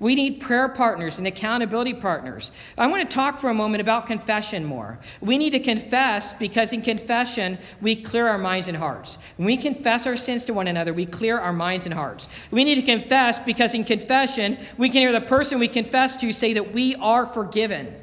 We 0.00 0.14
need 0.14 0.40
prayer 0.40 0.68
partners 0.68 1.18
and 1.18 1.26
accountability 1.26 1.92
partners. 1.92 2.52
I 2.78 2.86
want 2.86 3.08
to 3.08 3.14
talk 3.14 3.38
for 3.38 3.50
a 3.50 3.54
moment 3.54 3.82
about 3.82 4.06
confession 4.06 4.64
more. 4.64 4.98
We 5.20 5.36
need 5.36 5.50
to 5.50 5.60
confess 5.60 6.32
because 6.32 6.72
in 6.72 6.80
confession, 6.80 7.58
we 7.82 7.96
clear 7.96 8.26
our 8.26 8.38
minds 8.38 8.66
and 8.66 8.76
hearts. 8.76 9.18
When 9.36 9.44
we 9.44 9.58
confess 9.58 10.06
our 10.06 10.16
sins 10.16 10.46
to 10.46 10.54
one 10.54 10.68
another, 10.68 10.94
we 10.94 11.04
clear 11.04 11.38
our 11.38 11.52
minds 11.52 11.84
and 11.84 11.92
hearts. 11.92 12.28
We 12.50 12.64
need 12.64 12.76
to 12.76 12.82
confess 12.82 13.38
because 13.38 13.74
in 13.74 13.84
confession, 13.84 14.58
we 14.78 14.88
can 14.88 15.02
hear 15.02 15.12
the 15.12 15.20
person 15.20 15.58
we 15.58 15.68
confess 15.68 16.16
to 16.16 16.32
say 16.32 16.54
that 16.54 16.72
we 16.72 16.94
are 16.96 17.26
forgiven 17.26 17.94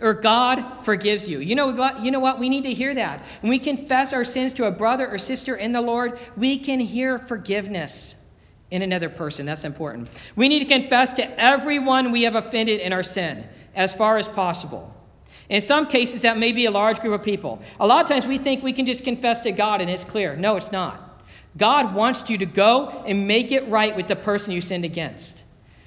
or 0.00 0.12
God 0.12 0.84
forgives 0.84 1.28
you. 1.28 1.38
You 1.38 1.54
know 1.54 1.68
what? 1.68 2.02
You 2.02 2.10
know 2.10 2.18
what? 2.18 2.40
We 2.40 2.48
need 2.48 2.64
to 2.64 2.74
hear 2.74 2.92
that. 2.94 3.24
When 3.42 3.50
we 3.50 3.60
confess 3.60 4.12
our 4.12 4.24
sins 4.24 4.52
to 4.54 4.64
a 4.64 4.72
brother 4.72 5.08
or 5.08 5.18
sister 5.18 5.54
in 5.54 5.70
the 5.70 5.80
Lord, 5.80 6.18
we 6.36 6.58
can 6.58 6.80
hear 6.80 7.16
forgiveness 7.16 8.16
in 8.70 8.82
another 8.82 9.08
person. 9.08 9.46
That's 9.46 9.64
important. 9.64 10.10
We 10.34 10.48
need 10.48 10.60
to 10.60 10.64
confess 10.64 11.12
to 11.14 11.40
everyone 11.40 12.12
we 12.12 12.22
have 12.22 12.34
offended 12.34 12.80
in 12.80 12.92
our 12.92 13.02
sin 13.02 13.46
as 13.74 13.94
far 13.94 14.18
as 14.18 14.26
possible. 14.28 14.92
In 15.48 15.60
some 15.60 15.86
cases, 15.86 16.22
that 16.22 16.38
may 16.38 16.52
be 16.52 16.66
a 16.66 16.70
large 16.70 17.00
group 17.00 17.14
of 17.14 17.22
people. 17.22 17.62
A 17.78 17.86
lot 17.86 18.04
of 18.04 18.10
times 18.10 18.26
we 18.26 18.38
think 18.38 18.64
we 18.64 18.72
can 18.72 18.86
just 18.86 19.04
confess 19.04 19.42
to 19.42 19.52
God 19.52 19.80
and 19.80 19.88
it's 19.88 20.02
clear. 20.02 20.34
No, 20.34 20.56
it's 20.56 20.72
not. 20.72 21.22
God 21.56 21.94
wants 21.94 22.28
you 22.28 22.36
to 22.38 22.46
go 22.46 23.04
and 23.06 23.26
make 23.26 23.52
it 23.52 23.66
right 23.68 23.94
with 23.96 24.08
the 24.08 24.16
person 24.16 24.52
you 24.52 24.60
sinned 24.60 24.84
against. 24.84 25.44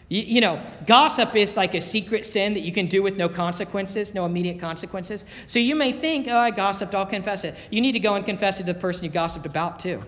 You, 0.07 0.21
you, 0.23 0.41
know, 0.41 0.63
gossip 0.87 1.35
is 1.35 1.55
like 1.55 1.75
a 1.75 1.81
secret 1.81 2.25
sin 2.25 2.55
that 2.55 2.61
you 2.61 2.71
can 2.71 2.87
do 2.87 3.03
with 3.03 3.15
no 3.15 3.29
consequences, 3.29 4.15
no 4.15 4.25
immediate 4.25 4.59
consequences. 4.59 5.25
So 5.45 5.59
you 5.59 5.75
may 5.75 5.91
think, 5.91 6.27
oh, 6.27 6.37
I 6.37 6.49
gossiped, 6.49 6.95
I'll 6.95 7.05
confess 7.05 7.43
it. 7.43 7.55
You 7.69 7.81
need 7.81 7.91
to 7.91 7.99
go 7.99 8.15
and 8.15 8.25
confess 8.25 8.59
it 8.59 8.63
to 8.63 8.73
the 8.73 8.79
person 8.79 9.03
you 9.03 9.11
gossiped 9.11 9.45
about, 9.45 9.79
too. 9.79 10.03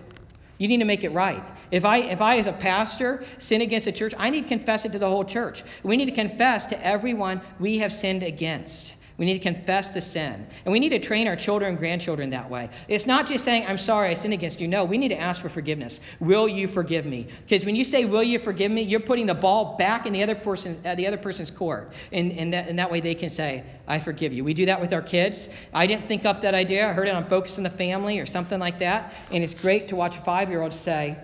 You 0.58 0.66
need 0.66 0.78
to 0.78 0.84
make 0.84 1.04
it 1.04 1.10
right. 1.10 1.42
If 1.72 1.86
I, 1.86 1.98
if 1.98 2.20
I, 2.20 2.38
as 2.38 2.46
a 2.46 2.52
pastor, 2.52 3.24
sin 3.38 3.62
against 3.62 3.86
the 3.86 3.92
church, 3.92 4.14
I 4.18 4.28
need 4.28 4.42
to 4.42 4.48
confess 4.48 4.84
it 4.84 4.92
to 4.92 4.98
the 4.98 5.08
whole 5.08 5.24
church. 5.24 5.64
We 5.82 5.96
need 5.96 6.04
to 6.04 6.12
confess 6.12 6.66
to 6.66 6.86
everyone 6.86 7.40
we 7.58 7.78
have 7.78 7.92
sinned 7.92 8.22
against. 8.22 8.92
We 9.16 9.26
need 9.26 9.34
to 9.34 9.40
confess 9.40 9.92
the 9.94 10.00
sin. 10.00 10.46
And 10.64 10.72
we 10.72 10.80
need 10.80 10.90
to 10.90 10.98
train 10.98 11.28
our 11.28 11.36
children 11.36 11.70
and 11.70 11.78
grandchildren 11.78 12.30
that 12.30 12.50
way. 12.50 12.68
It's 12.88 13.06
not 13.06 13.26
just 13.26 13.44
saying, 13.44 13.66
I'm 13.66 13.78
sorry, 13.78 14.08
I 14.08 14.14
sinned 14.14 14.34
against 14.34 14.60
you. 14.60 14.68
No, 14.68 14.84
we 14.84 14.98
need 14.98 15.08
to 15.08 15.18
ask 15.18 15.40
for 15.40 15.48
forgiveness. 15.48 16.00
Will 16.20 16.48
you 16.48 16.66
forgive 16.66 17.06
me? 17.06 17.28
Because 17.46 17.64
when 17.64 17.76
you 17.76 17.84
say, 17.84 18.04
Will 18.04 18.22
you 18.22 18.38
forgive 18.38 18.70
me? 18.70 18.82
you're 18.82 19.00
putting 19.00 19.26
the 19.26 19.34
ball 19.34 19.76
back 19.76 20.06
in 20.06 20.12
the 20.12 20.22
other, 20.22 20.34
person, 20.34 20.78
uh, 20.84 20.94
the 20.94 21.06
other 21.06 21.16
person's 21.16 21.50
court. 21.50 21.92
And, 22.10 22.32
and, 22.32 22.52
that, 22.52 22.68
and 22.68 22.78
that 22.78 22.90
way 22.90 23.00
they 23.00 23.14
can 23.14 23.28
say, 23.28 23.64
I 23.86 23.98
forgive 23.98 24.32
you. 24.32 24.44
We 24.44 24.54
do 24.54 24.66
that 24.66 24.80
with 24.80 24.92
our 24.92 25.02
kids. 25.02 25.48
I 25.72 25.86
didn't 25.86 26.08
think 26.08 26.24
up 26.24 26.42
that 26.42 26.54
idea. 26.54 26.90
I 26.90 26.92
heard 26.92 27.08
it 27.08 27.14
on 27.14 27.26
Focus 27.28 27.56
on 27.58 27.64
the 27.64 27.70
Family 27.70 28.18
or 28.18 28.26
something 28.26 28.58
like 28.58 28.78
that. 28.80 29.14
And 29.30 29.44
it's 29.44 29.54
great 29.54 29.88
to 29.88 29.96
watch 29.96 30.16
a 30.16 30.20
five 30.20 30.50
year 30.50 30.62
old 30.62 30.74
say, 30.74 31.16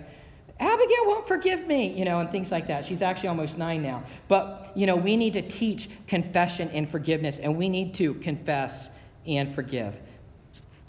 Abigail 0.59 1.05
won't 1.05 1.27
forgive 1.27 1.67
me, 1.67 1.97
you 1.97 2.03
know, 2.03 2.19
and 2.19 2.29
things 2.29 2.51
like 2.51 2.67
that. 2.67 2.85
She's 2.85 3.01
actually 3.01 3.29
almost 3.29 3.57
nine 3.57 3.81
now. 3.81 4.03
But, 4.27 4.71
you 4.75 4.85
know, 4.85 4.95
we 4.95 5.15
need 5.15 5.33
to 5.33 5.41
teach 5.41 5.89
confession 6.07 6.69
and 6.69 6.89
forgiveness, 6.89 7.39
and 7.39 7.55
we 7.55 7.69
need 7.69 7.93
to 7.95 8.15
confess 8.15 8.89
and 9.25 9.53
forgive. 9.53 9.97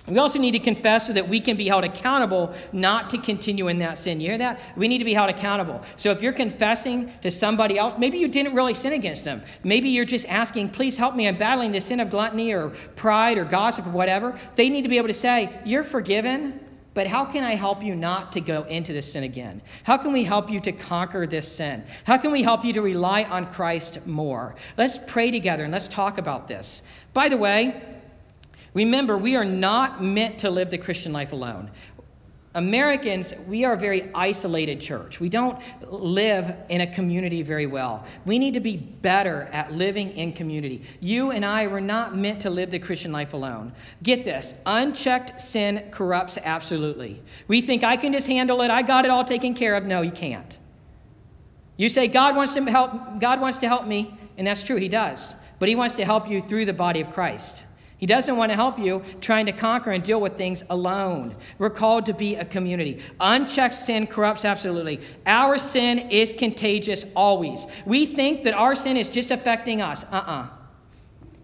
We 0.09 0.19
also 0.19 0.39
need 0.39 0.53
to 0.53 0.59
confess 0.59 1.07
so 1.07 1.13
that 1.13 1.29
we 1.29 1.41
can 1.41 1.57
be 1.57 1.69
held 1.69 1.85
accountable 1.85 2.53
not 2.73 3.11
to 3.11 3.19
continue 3.19 3.69
in 3.69 3.79
that 3.79 3.97
sin. 3.99 4.21
You 4.21 4.31
hear 4.31 4.39
that? 4.39 4.59
We 4.77 4.89
need 4.89 4.99
to 4.99 5.05
be 5.05 5.15
held 5.15 5.31
accountable. 5.31 5.83
So 5.99 6.11
if 6.11 6.23
you're 6.23 6.33
confessing 6.33 7.13
to 7.23 7.31
somebody 7.31 7.79
else, 7.79 7.95
maybe 7.99 8.19
you 8.19 8.27
didn't 8.27 8.55
really 8.55 8.75
sin 8.75 8.95
against 8.95 9.25
them. 9.25 9.43
Maybe 9.63 9.91
you're 9.91 10.07
just 10.07 10.27
asking, 10.29 10.71
please 10.71 10.97
help 10.97 11.15
me. 11.15 11.29
I'm 11.29 11.37
battling 11.37 11.71
the 11.71 11.81
sin 11.81 12.01
of 12.01 12.11
gluttony 12.11 12.53
or 12.53 12.71
pride 12.97 13.39
or 13.39 13.45
gossip 13.45 13.87
or 13.87 13.91
whatever. 13.91 14.37
They 14.57 14.69
need 14.69 14.83
to 14.83 14.89
be 14.89 14.97
able 14.97 15.09
to 15.09 15.15
say, 15.15 15.61
You're 15.65 15.85
forgiven. 15.85 16.61
But 17.01 17.07
how 17.07 17.25
can 17.25 17.45
I 17.45 17.55
help 17.55 17.83
you 17.83 17.97
not 17.97 18.31
to 18.33 18.43
go 18.43 18.65
into 18.65 18.93
this 18.93 19.11
sin 19.11 19.23
again? 19.23 19.63
How 19.85 19.97
can 19.97 20.13
we 20.13 20.23
help 20.23 20.51
you 20.51 20.61
to 20.61 20.71
conquer 20.71 21.27
this 21.27 21.51
sin? 21.51 21.83
How 22.05 22.19
can 22.19 22.31
we 22.31 22.43
help 22.43 22.63
you 22.63 22.75
to 22.75 22.83
rely 22.83 23.23
on 23.23 23.51
Christ 23.51 24.07
more? 24.07 24.55
Let's 24.77 24.99
pray 24.99 25.31
together 25.31 25.65
and 25.65 25.73
let's 25.73 25.89
talk 25.89 26.19
about 26.19 26.47
this. 26.47 26.83
By 27.15 27.31
the 27.31 27.39
way, 27.39 27.83
remember, 28.75 29.17
we 29.17 29.35
are 29.35 29.47
not 29.47 30.05
meant 30.05 30.41
to 30.41 30.51
live 30.51 30.71
the 30.71 30.77
Christian 30.77 31.11
life 31.11 31.33
alone. 31.33 31.71
Americans, 32.55 33.33
we 33.47 33.65
are 33.65 33.75
a 33.75 33.79
very 33.79 34.11
isolated 34.13 34.81
church. 34.81 35.21
We 35.21 35.29
don't 35.29 35.57
live 35.89 36.57
in 36.69 36.81
a 36.81 36.87
community 36.87 37.43
very 37.43 37.67
well. 37.67 38.05
We 38.25 38.41
need 38.41 38.55
to 38.55 38.61
be 38.61 38.77
better 38.77 39.43
at 39.53 39.73
living 39.73 40.11
in 40.13 40.33
community. 40.33 40.83
You 40.99 41.31
and 41.31 41.45
I 41.45 41.69
were 41.69 41.81
not 41.81 42.17
meant 42.17 42.41
to 42.41 42.51
live 42.51 42.73
the 42.73 42.81
Christian 42.81 43.13
life 43.13 43.35
alone. 43.35 43.73
Get 44.03 44.25
this 44.25 44.57
unchecked 44.67 45.41
sin 45.41 45.89
corrupts 45.93 46.39
absolutely. 46.43 47.23
We 47.47 47.61
think 47.61 47.85
I 47.85 47.97
can 47.97 48.13
just 48.13 48.27
handle 48.27 48.63
it, 48.63 48.71
I 48.71 48.83
got 48.83 49.05
it 49.05 49.13
all 49.13 49.25
taken 49.25 49.55
care 49.55 49.77
of. 49.77 49.85
No, 49.85 50.03
you 50.03 50.11
can't. 50.11 50.59
You 51.77 51.89
say, 51.89 52.09
God 52.09 52.35
wants 52.35 52.55
to 52.55 52.65
help, 52.65 53.21
God 53.21 53.41
wants 53.41 53.59
to 53.59 53.69
help 53.69 53.87
me, 53.87 54.19
and 54.37 54.47
that's 54.47 54.65
true, 54.65 54.77
He 54.77 54.89
does. 54.89 55.37
But 55.61 55.69
He 55.69 55.77
wants 55.77 55.95
to 55.95 56.05
help 56.05 56.29
you 56.29 56.43
through 56.43 56.65
the 56.65 56.73
body 56.73 57.01
of 57.01 57.13
Christ. 57.13 57.63
He 58.01 58.07
doesn't 58.07 58.39
want 58.39 58.51
to 58.51 58.57
help 58.57 58.79
you 58.79 59.03
trying 59.21 59.45
to 59.45 59.53
conquer 59.53 59.91
and 59.91 60.03
deal 60.03 60.23
with 60.23 60.39
things 60.39 60.65
alone. 60.71 61.37
We're 61.59 61.69
called 61.69 62.07
to 62.07 62.15
be 62.15 62.35
a 62.35 62.47
community. 62.47 63.03
Unchecked 63.21 63.75
sin 63.75 64.07
corrupts 64.07 64.47
absolutely. 64.47 65.03
Our 65.27 65.59
sin 65.59 65.99
is 66.11 66.33
contagious 66.33 67.05
always. 67.15 67.67
We 67.85 68.07
think 68.07 68.43
that 68.45 68.55
our 68.55 68.75
sin 68.75 68.97
is 68.97 69.11
just 69.11 69.31
affecting 69.31 69.83
us. 69.83 70.05
Uh 70.05 70.17
uh-uh. 70.17 70.33
uh 70.33 70.49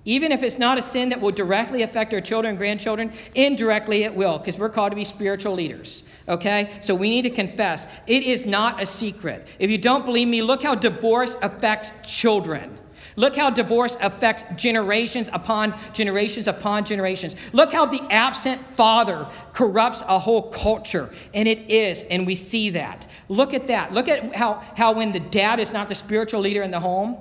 Even 0.06 0.32
if 0.32 0.42
it's 0.42 0.58
not 0.58 0.78
a 0.78 0.82
sin 0.82 1.10
that 1.10 1.20
will 1.20 1.30
directly 1.30 1.82
affect 1.82 2.14
our 2.14 2.22
children 2.22 2.52
and 2.52 2.58
grandchildren, 2.58 3.12
indirectly 3.34 4.04
it 4.04 4.14
will, 4.14 4.38
because 4.38 4.56
we're 4.56 4.70
called 4.70 4.92
to 4.92 4.96
be 4.96 5.04
spiritual 5.04 5.52
leaders. 5.52 6.04
Okay? 6.26 6.70
So 6.80 6.94
we 6.94 7.10
need 7.10 7.22
to 7.22 7.30
confess. 7.30 7.86
It 8.06 8.22
is 8.22 8.46
not 8.46 8.82
a 8.82 8.86
secret. 8.86 9.46
If 9.58 9.70
you 9.70 9.76
don't 9.76 10.06
believe 10.06 10.28
me, 10.28 10.40
look 10.40 10.62
how 10.62 10.74
divorce 10.74 11.36
affects 11.42 11.92
children. 12.02 12.78
Look 13.16 13.34
how 13.34 13.50
divorce 13.50 13.96
affects 14.00 14.44
generations 14.56 15.30
upon 15.32 15.74
generations 15.94 16.46
upon 16.48 16.84
generations. 16.84 17.34
Look 17.52 17.72
how 17.72 17.86
the 17.86 18.02
absent 18.10 18.60
father 18.76 19.26
corrupts 19.54 20.02
a 20.06 20.18
whole 20.18 20.50
culture. 20.50 21.10
And 21.32 21.48
it 21.48 21.70
is, 21.70 22.02
and 22.02 22.26
we 22.26 22.34
see 22.34 22.70
that. 22.70 23.06
Look 23.28 23.54
at 23.54 23.66
that. 23.68 23.92
Look 23.92 24.08
at 24.08 24.36
how, 24.36 24.62
how 24.76 24.92
when 24.92 25.12
the 25.12 25.20
dad 25.20 25.60
is 25.60 25.72
not 25.72 25.88
the 25.88 25.94
spiritual 25.94 26.40
leader 26.40 26.62
in 26.62 26.70
the 26.70 26.80
home, 26.80 27.16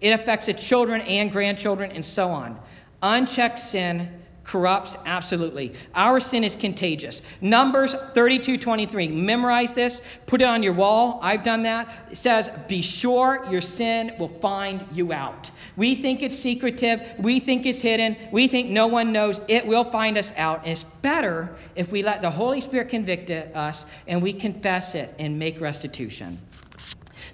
It 0.00 0.10
affects 0.10 0.46
the 0.46 0.54
children 0.54 1.00
and 1.02 1.30
grandchildren 1.32 1.92
and 1.92 2.04
so 2.04 2.30
on. 2.30 2.58
Unchecked 3.02 3.58
sin 3.58 4.08
corrupts 4.46 4.96
absolutely. 5.06 5.74
Our 5.94 6.20
sin 6.20 6.44
is 6.44 6.54
contagious. 6.54 7.22
Numbers 7.40 7.94
32 8.14 8.58
23. 8.58 9.08
Memorize 9.08 9.72
this, 9.72 10.00
put 10.26 10.40
it 10.40 10.48
on 10.48 10.62
your 10.62 10.72
wall. 10.72 11.18
I've 11.22 11.42
done 11.42 11.62
that. 11.64 11.88
It 12.10 12.16
says, 12.16 12.50
Be 12.68 12.80
sure 12.80 13.46
your 13.50 13.60
sin 13.60 14.12
will 14.18 14.28
find 14.28 14.84
you 14.92 15.12
out. 15.12 15.50
We 15.76 15.96
think 15.96 16.22
it's 16.22 16.38
secretive, 16.38 17.02
we 17.18 17.40
think 17.40 17.66
it's 17.66 17.80
hidden, 17.80 18.16
we 18.30 18.46
think 18.46 18.70
no 18.70 18.86
one 18.86 19.12
knows. 19.12 19.40
It 19.48 19.66
will 19.66 19.84
find 19.84 20.16
us 20.16 20.32
out. 20.36 20.60
And 20.62 20.72
it's 20.72 20.84
better 21.02 21.56
if 21.74 21.90
we 21.90 22.02
let 22.02 22.22
the 22.22 22.30
Holy 22.30 22.60
Spirit 22.60 22.88
convict 22.88 23.30
us 23.30 23.84
and 24.06 24.22
we 24.22 24.32
confess 24.32 24.94
it 24.94 25.14
and 25.18 25.38
make 25.38 25.60
restitution. 25.60 26.38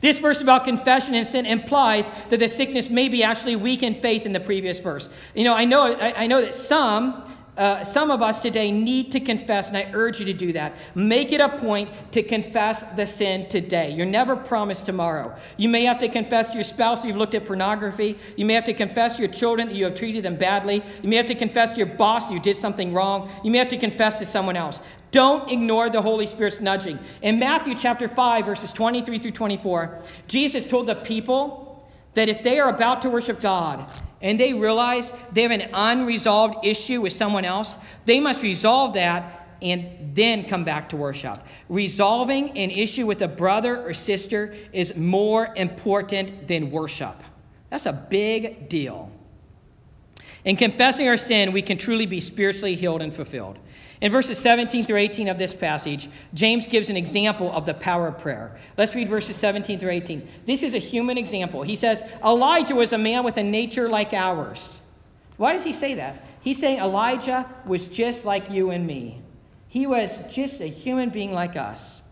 This 0.03 0.19
verse 0.19 0.43
about 0.43 0.65
confession 0.65 1.15
and 1.15 1.27
sin 1.27 1.47
implies 1.47 2.11
that 2.29 2.39
the 2.39 2.49
sickness 2.49 2.91
may 2.91 3.09
be 3.09 3.23
actually 3.23 3.57
weak 3.57 3.83
in 3.83 3.95
faith 3.95 4.27
in 4.27 4.33
the 4.33 4.41
previous 4.41 4.81
verse. 4.81 5.09
You 5.35 5.45
know, 5.45 5.55
I 5.55 5.65
know, 5.65 5.95
I, 5.95 6.25
I 6.25 6.27
know 6.27 6.43
that 6.43 6.55
some 6.55 7.25
uh, 7.57 7.85
some 7.85 8.11
of 8.11 8.23
us 8.23 8.41
today 8.41 8.71
need 8.71 9.13
to 9.13 9.21
confess, 9.21 9.69
and 9.69 9.77
I 9.77 9.91
urge 9.93 10.19
you 10.19 10.25
to 10.25 10.33
do 10.33 10.55
that. 10.55 10.75
Make 10.95 11.33
it 11.33 11.41
a 11.41 11.51
point 11.51 11.91
to 12.13 12.23
confess 12.23 12.83
the 12.83 13.05
sin 13.05 13.47
today. 13.51 13.91
You're 13.91 14.07
never 14.07 14.37
promised 14.37 14.87
tomorrow. 14.87 15.37
You 15.59 15.69
may 15.69 15.85
have 15.85 15.99
to 15.99 16.09
confess 16.09 16.49
to 16.49 16.55
your 16.55 16.65
spouse 16.65 17.05
you've 17.05 17.19
looked 17.19 17.35
at 17.35 17.45
pornography. 17.45 18.19
You 18.37 18.47
may 18.47 18.55
have 18.55 18.65
to 18.65 18.75
confess 18.75 19.17
to 19.17 19.23
your 19.23 19.31
children 19.31 19.69
that 19.69 19.77
you 19.77 19.85
have 19.85 19.95
treated 19.95 20.25
them 20.25 20.37
badly. 20.37 20.83
You 21.03 21.11
may 21.11 21.17
have 21.17 21.27
to 21.27 21.35
confess 21.35 21.73
to 21.73 21.77
your 21.77 21.87
boss 21.87 22.31
you 22.31 22.41
did 22.41 22.57
something 22.57 22.95
wrong. 22.95 23.31
You 23.45 23.51
may 23.51 23.59
have 23.59 23.69
to 23.69 23.79
confess 23.79 24.19
to 24.21 24.27
someone 24.27 24.57
else. 24.57 24.81
Don't 25.11 25.51
ignore 25.51 25.91
the 25.91 26.01
Holy 26.01 26.27
Spirit's 26.27 26.61
nudging. 26.61 26.99
In 27.21 27.39
Matthew 27.39 27.75
chapter 27.75 28.09
5, 28.09 28.47
verses 28.47 28.73
23 28.73 29.19
through 29.19 29.33
24, 29.33 30.01
Jesus 30.27 30.67
told 30.67 30.87
the 30.87 30.95
people 30.95 31.87
that 32.15 32.31
if 32.31 32.43
they 32.43 32.59
are 32.59 32.71
about 32.71 33.03
to 33.03 33.11
worship 33.11 33.41
God 33.41 33.87
and 34.23 34.41
they 34.41 34.55
realize 34.55 35.13
they 35.33 35.43
have 35.43 35.51
an 35.51 35.69
unresolved 35.75 36.65
issue 36.65 37.01
with 37.01 37.13
someone 37.13 37.45
else, 37.45 37.75
they 38.05 38.21
must 38.21 38.43
resolve 38.43 38.95
that 38.95 39.43
and 39.61 40.15
then 40.15 40.45
come 40.45 40.65
back 40.65 40.89
to 40.89 40.97
worship. 40.97 41.39
Resolving 41.69 42.51
an 42.57 42.71
issue 42.71 43.07
with 43.07 43.23
a 43.23 43.29
brother 43.29 43.87
or 43.87 43.95
sister 43.95 44.55
is 44.73 44.97
more 44.97 45.55
important 45.57 46.49
than 46.49 46.71
worship. 46.71 47.23
That's 47.71 47.87
a 47.87 47.93
big 47.93 48.69
deal. 48.69 49.11
In 50.45 50.57
confessing 50.57 51.09
our 51.09 51.17
sin, 51.17 51.53
we 51.53 51.63
can 51.63 51.79
truly 51.79 52.07
be 52.07 52.21
spiritually 52.21 52.75
healed 52.75 53.03
and 53.03 53.15
fulfilled. 53.15 53.59
In 54.03 54.11
verses 54.11 54.37
17 54.37 54.85
through 54.85 54.97
18 54.97 55.29
of 55.29 55.39
this 55.39 55.55
passage, 55.55 56.09
James 56.35 56.67
gives 56.67 56.91
an 56.91 56.97
example 56.97 57.53
of 57.53 57.67
the 57.67 57.75
power 57.75 58.09
of 58.09 58.19
prayer. 58.19 58.59
Let's 58.77 58.97
read 58.97 59.09
verses 59.09 59.37
17 59.37 59.79
through 59.79 59.93
18. 59.93 60.29
This 60.45 60.65
is 60.65 60.75
a 60.75 60.79
human 60.79 61.17
example. 61.17 61.63
He 61.63 61.77
says, 61.77 62.03
Elijah 62.25 62.75
was 62.75 62.93
a 62.93 62.99
man 62.99 63.23
with 63.23 63.37
a 63.37 63.45
nature 63.45 63.89
like 63.89 64.13
ours. 64.13 64.81
Why 65.37 65.53
does 65.53 65.63
he 65.63 65.73
say 65.73 65.95
that? 65.95 66.25
He's 66.41 66.59
saying 66.59 66.81
Elijah 66.81 67.49
was 67.65 67.87
just 67.87 68.25
like 68.25 68.51
you 68.51 68.71
and 68.71 68.85
me. 68.85 69.21
He 69.69 69.87
was 69.87 70.19
just 70.27 70.61
a 70.61 70.67
human 70.67 71.11
being 71.11 71.33
like 71.33 71.55
us. 71.55 72.03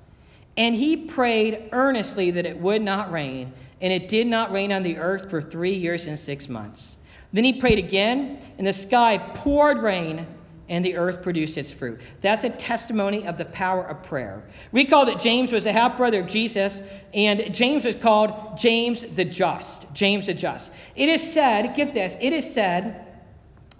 And 0.56 0.76
he 0.76 0.96
prayed 0.96 1.70
earnestly 1.72 2.30
that 2.30 2.46
it 2.46 2.56
would 2.56 2.82
not 2.82 3.10
rain, 3.10 3.52
and 3.80 3.92
it 3.92 4.06
did 4.06 4.28
not 4.28 4.52
rain 4.52 4.70
on 4.70 4.84
the 4.84 4.96
earth 4.96 5.28
for 5.28 5.42
three 5.42 5.74
years 5.74 6.06
and 6.06 6.16
six 6.16 6.48
months. 6.48 6.98
Then 7.32 7.42
he 7.42 7.54
prayed 7.54 7.80
again, 7.80 8.40
and 8.58 8.66
the 8.66 8.72
sky 8.72 9.18
poured 9.34 9.78
rain 9.78 10.24
and 10.70 10.84
the 10.84 10.96
earth 10.96 11.20
produced 11.20 11.58
its 11.58 11.72
fruit. 11.72 12.00
That's 12.20 12.44
a 12.44 12.48
testimony 12.48 13.26
of 13.26 13.36
the 13.36 13.44
power 13.44 13.84
of 13.84 14.04
prayer. 14.04 14.44
Recall 14.70 15.04
that 15.06 15.20
James 15.20 15.50
was 15.52 15.66
a 15.66 15.72
half 15.72 15.96
brother 15.96 16.20
of 16.20 16.28
Jesus, 16.28 16.80
and 17.12 17.52
James 17.52 17.84
was 17.84 17.96
called 17.96 18.56
James 18.56 19.02
the 19.02 19.24
Just. 19.24 19.92
James 19.92 20.26
the 20.26 20.34
Just. 20.34 20.72
It 20.94 21.08
is 21.08 21.32
said, 21.32 21.74
get 21.74 21.92
this, 21.92 22.16
it 22.20 22.32
is 22.32 22.54
said 22.54 23.04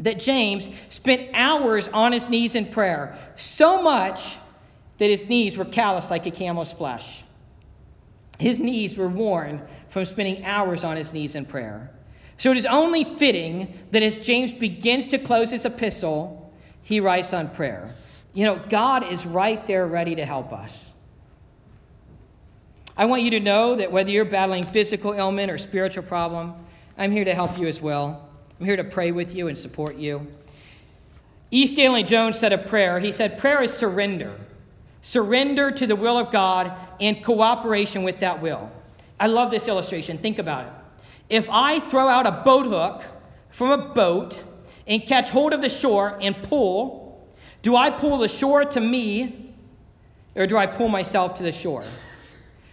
that 0.00 0.18
James 0.18 0.68
spent 0.88 1.30
hours 1.32 1.86
on 1.88 2.12
his 2.12 2.28
knees 2.28 2.56
in 2.56 2.66
prayer, 2.66 3.16
so 3.36 3.82
much 3.82 4.38
that 4.98 5.10
his 5.10 5.28
knees 5.28 5.56
were 5.56 5.64
calloused 5.64 6.10
like 6.10 6.26
a 6.26 6.30
camel's 6.30 6.72
flesh. 6.72 7.22
His 8.38 8.58
knees 8.58 8.96
were 8.96 9.08
worn 9.08 9.62
from 9.88 10.04
spending 10.06 10.44
hours 10.44 10.82
on 10.82 10.96
his 10.96 11.12
knees 11.12 11.36
in 11.36 11.44
prayer. 11.44 11.90
So 12.36 12.50
it 12.50 12.56
is 12.56 12.66
only 12.66 13.04
fitting 13.04 13.78
that 13.90 14.02
as 14.02 14.18
James 14.18 14.52
begins 14.52 15.08
to 15.08 15.18
close 15.18 15.50
his 15.50 15.66
epistle, 15.66 16.39
he 16.82 17.00
writes 17.00 17.32
on 17.32 17.48
prayer. 17.50 17.94
You 18.32 18.44
know, 18.44 18.60
God 18.68 19.10
is 19.10 19.26
right 19.26 19.64
there 19.66 19.86
ready 19.86 20.14
to 20.16 20.24
help 20.24 20.52
us. 20.52 20.92
I 22.96 23.06
want 23.06 23.22
you 23.22 23.30
to 23.30 23.40
know 23.40 23.76
that 23.76 23.90
whether 23.90 24.10
you're 24.10 24.24
battling 24.24 24.64
physical 24.64 25.14
ailment 25.14 25.50
or 25.50 25.58
spiritual 25.58 26.02
problem, 26.02 26.54
I'm 26.98 27.10
here 27.10 27.24
to 27.24 27.34
help 27.34 27.58
you 27.58 27.66
as 27.66 27.80
well. 27.80 28.28
I'm 28.58 28.66
here 28.66 28.76
to 28.76 28.84
pray 28.84 29.10
with 29.10 29.34
you 29.34 29.48
and 29.48 29.56
support 29.56 29.96
you. 29.96 30.26
E. 31.50 31.66
Stanley 31.66 32.02
Jones 32.02 32.38
said 32.38 32.52
a 32.52 32.58
prayer. 32.58 33.00
He 33.00 33.10
said, 33.10 33.38
Prayer 33.38 33.62
is 33.62 33.72
surrender. 33.72 34.38
Surrender 35.02 35.70
to 35.70 35.86
the 35.86 35.96
will 35.96 36.18
of 36.18 36.30
God 36.30 36.72
and 37.00 37.24
cooperation 37.24 38.02
with 38.02 38.20
that 38.20 38.42
will. 38.42 38.70
I 39.18 39.26
love 39.26 39.50
this 39.50 39.66
illustration. 39.66 40.18
Think 40.18 40.38
about 40.38 40.66
it. 40.66 40.72
If 41.30 41.48
I 41.50 41.80
throw 41.80 42.08
out 42.08 42.26
a 42.26 42.32
boat 42.32 42.66
hook 42.66 43.04
from 43.50 43.70
a 43.70 43.94
boat 43.94 44.38
and 44.86 45.06
catch 45.06 45.30
hold 45.30 45.52
of 45.52 45.62
the 45.62 45.68
shore 45.68 46.18
and 46.20 46.40
pull, 46.42 47.26
do 47.62 47.76
I 47.76 47.90
pull 47.90 48.18
the 48.18 48.28
shore 48.28 48.64
to 48.64 48.80
me 48.80 49.54
or 50.34 50.46
do 50.46 50.56
I 50.56 50.66
pull 50.66 50.88
myself 50.88 51.34
to 51.34 51.42
the 51.42 51.52
shore? 51.52 51.84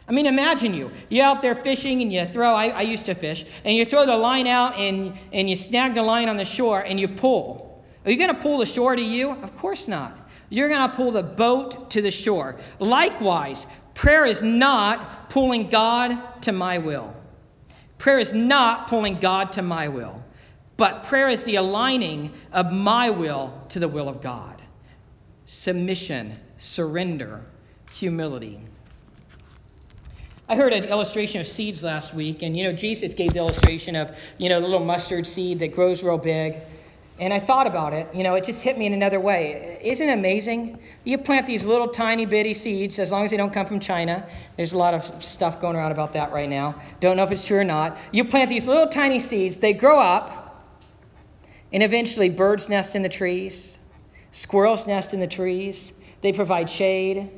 I 0.08 0.14
mean, 0.14 0.26
imagine 0.26 0.74
you. 0.74 0.92
You're 1.10 1.26
out 1.26 1.42
there 1.42 1.54
fishing 1.54 2.02
and 2.02 2.14
you 2.14 2.26
throw, 2.26 2.54
I, 2.54 2.68
I 2.68 2.82
used 2.82 3.06
to 3.08 3.16
fish, 3.16 3.46
and 3.66 3.76
you 3.76 3.84
throw 3.84 4.06
the 4.06 4.16
line 4.16 4.48
out 4.48 4.78
and, 4.78 5.14
and 5.34 5.50
you 5.50 5.56
snag 5.58 5.96
the 5.96 6.04
line 6.04 6.30
on 6.30 6.38
the 6.38 6.46
shore 6.46 6.82
and 6.82 6.98
you 7.00 7.10
pull. 7.10 7.84
Are 8.06 8.12
you 8.12 8.18
going 8.18 8.34
to 8.34 8.42
pull 8.42 8.60
the 8.60 8.66
shore 8.66 8.96
to 8.96 9.02
you? 9.02 9.32
Of 9.32 9.58
course 9.58 9.88
not. 9.88 10.30
You're 10.50 10.70
going 10.70 10.90
to 10.90 10.96
pull 10.96 11.12
the 11.12 11.24
boat 11.24 11.92
to 11.92 12.02
the 12.02 12.12
shore. 12.12 12.56
Likewise, 12.80 13.68
prayer 13.96 14.26
is 14.26 14.42
not 14.42 15.30
pulling 15.30 15.68
God 15.68 16.42
to 16.44 16.54
my 16.54 16.78
will. 16.78 17.14
Prayer 17.98 18.20
is 18.20 18.32
not 18.32 18.88
pulling 18.88 19.20
God 19.20 19.52
to 19.54 19.62
my 19.62 19.90
will. 19.90 20.24
But 20.78 21.04
prayer 21.04 21.28
is 21.28 21.42
the 21.42 21.56
aligning 21.56 22.34
of 22.54 22.72
my 22.72 23.10
will 23.10 23.66
to 23.70 23.80
the 23.80 23.88
will 23.88 24.08
of 24.08 24.22
God. 24.22 24.62
Submission, 25.46 26.40
surrender, 26.58 27.44
humility. 27.92 28.62
I 30.50 30.56
heard 30.56 30.72
an 30.72 30.86
illustration 30.86 31.42
of 31.42 31.48
seeds 31.48 31.84
last 31.84 32.14
week, 32.14 32.42
and 32.42 32.56
you 32.56 32.64
know, 32.64 32.72
Jesus 32.72 33.14
gave 33.14 33.34
the 33.34 33.40
illustration 33.40 33.96
of, 33.96 34.16
you 34.38 34.48
know, 34.48 34.62
the 34.62 34.68
little 34.68 34.86
mustard 34.86 35.28
seed 35.28 35.60
that 35.60 35.74
grows 35.74 36.04
real 36.04 36.18
big. 36.18 36.58
And 37.20 37.34
I 37.34 37.40
thought 37.40 37.66
about 37.66 37.94
it, 37.94 38.08
you 38.14 38.22
know, 38.22 38.36
it 38.36 38.44
just 38.44 38.64
hit 38.64 38.78
me 38.78 38.86
in 38.86 38.94
another 38.94 39.20
way. 39.20 39.80
Isn't 39.84 40.08
it 40.08 40.14
amazing? 40.14 40.80
You 41.04 41.18
plant 41.18 41.48
these 41.48 41.66
little 41.66 41.88
tiny 41.88 42.28
bitty 42.28 42.54
seeds, 42.54 43.00
as 43.00 43.12
long 43.12 43.26
as 43.26 43.32
they 43.32 43.38
don't 43.38 43.52
come 43.52 43.66
from 43.66 43.80
China. 43.80 44.26
There's 44.56 44.74
a 44.74 44.78
lot 44.78 44.94
of 44.94 45.24
stuff 45.24 45.60
going 45.60 45.76
around 45.76 45.92
about 45.92 46.14
that 46.14 46.32
right 46.32 46.48
now. 46.48 46.80
Don't 47.00 47.18
know 47.18 47.24
if 47.24 47.32
it's 47.32 47.44
true 47.44 47.58
or 47.58 47.64
not. 47.64 47.98
You 48.12 48.24
plant 48.24 48.50
these 48.52 48.68
little 48.68 48.88
tiny 48.88 49.20
seeds, 49.20 49.58
they 49.58 49.74
grow 49.74 50.00
up, 50.00 50.47
and 51.74 51.84
eventually, 51.84 52.30
birds 52.30 52.70
nest 52.70 52.96
in 52.96 53.02
the 53.02 53.10
trees, 53.10 53.80
squirrels 54.32 54.88
nest 54.88 55.14
in 55.14 55.20
the 55.20 55.28
trees. 55.28 55.94
They 56.22 56.34
provide 56.34 56.70
shade, 56.70 57.30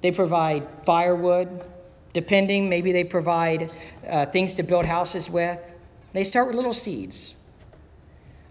they 0.00 0.10
provide 0.10 0.66
firewood. 0.84 1.64
Depending, 2.12 2.70
maybe 2.70 2.92
they 2.92 3.04
provide 3.04 3.70
uh, 4.08 4.24
things 4.26 4.54
to 4.54 4.62
build 4.62 4.86
houses 4.86 5.28
with. 5.28 5.74
They 6.14 6.24
start 6.24 6.46
with 6.46 6.56
little 6.56 6.72
seeds. 6.72 7.36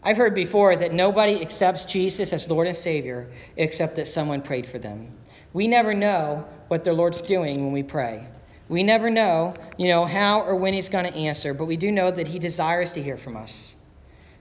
I've 0.04 0.18
heard 0.18 0.36
before 0.36 0.76
that 0.76 0.94
nobody 0.94 1.42
accepts 1.42 1.84
Jesus 1.84 2.32
as 2.32 2.48
Lord 2.48 2.68
and 2.68 2.78
Savior 2.78 3.28
except 3.58 3.96
that 3.96 4.08
someone 4.08 4.44
prayed 4.44 4.68
for 4.68 4.78
them. 4.78 5.12
We 5.52 5.68
never 5.68 5.96
know 5.96 6.48
what 6.68 6.84
the 6.84 6.94
Lord's 6.94 7.24
doing 7.24 7.64
when 7.64 7.72
we 7.72 7.82
pray. 7.82 8.28
We 8.70 8.84
never 8.84 9.10
know, 9.10 9.56
you 9.78 9.88
know, 9.88 10.06
how 10.06 10.42
or 10.42 10.56
when 10.56 10.76
he's 10.76 10.90
going 10.90 11.06
to 11.06 11.16
answer, 11.16 11.56
but 11.56 11.66
we 11.66 11.76
do 11.76 11.92
know 11.92 12.12
that 12.12 12.28
he 12.28 12.38
desires 12.38 12.92
to 12.94 13.02
hear 13.02 13.18
from 13.18 13.36
us. 13.36 13.75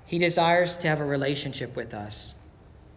He 0.07 0.19
desires 0.19 0.77
to 0.79 0.89
have 0.89 1.01
a 1.01 1.05
relationship 1.05 1.75
with 1.77 1.95
us. 1.95 2.35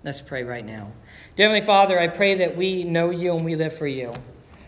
Let's 0.03 0.21
pray 0.21 0.43
right 0.43 0.65
now. 0.65 0.91
Dear 1.35 1.49
Heavenly 1.49 1.65
Father, 1.65 1.99
I 1.99 2.07
pray 2.07 2.35
that 2.35 2.55
we 2.55 2.83
know 2.83 3.09
you 3.09 3.35
and 3.35 3.43
we 3.43 3.55
live 3.55 3.75
for 3.75 3.87
you. 3.87 4.13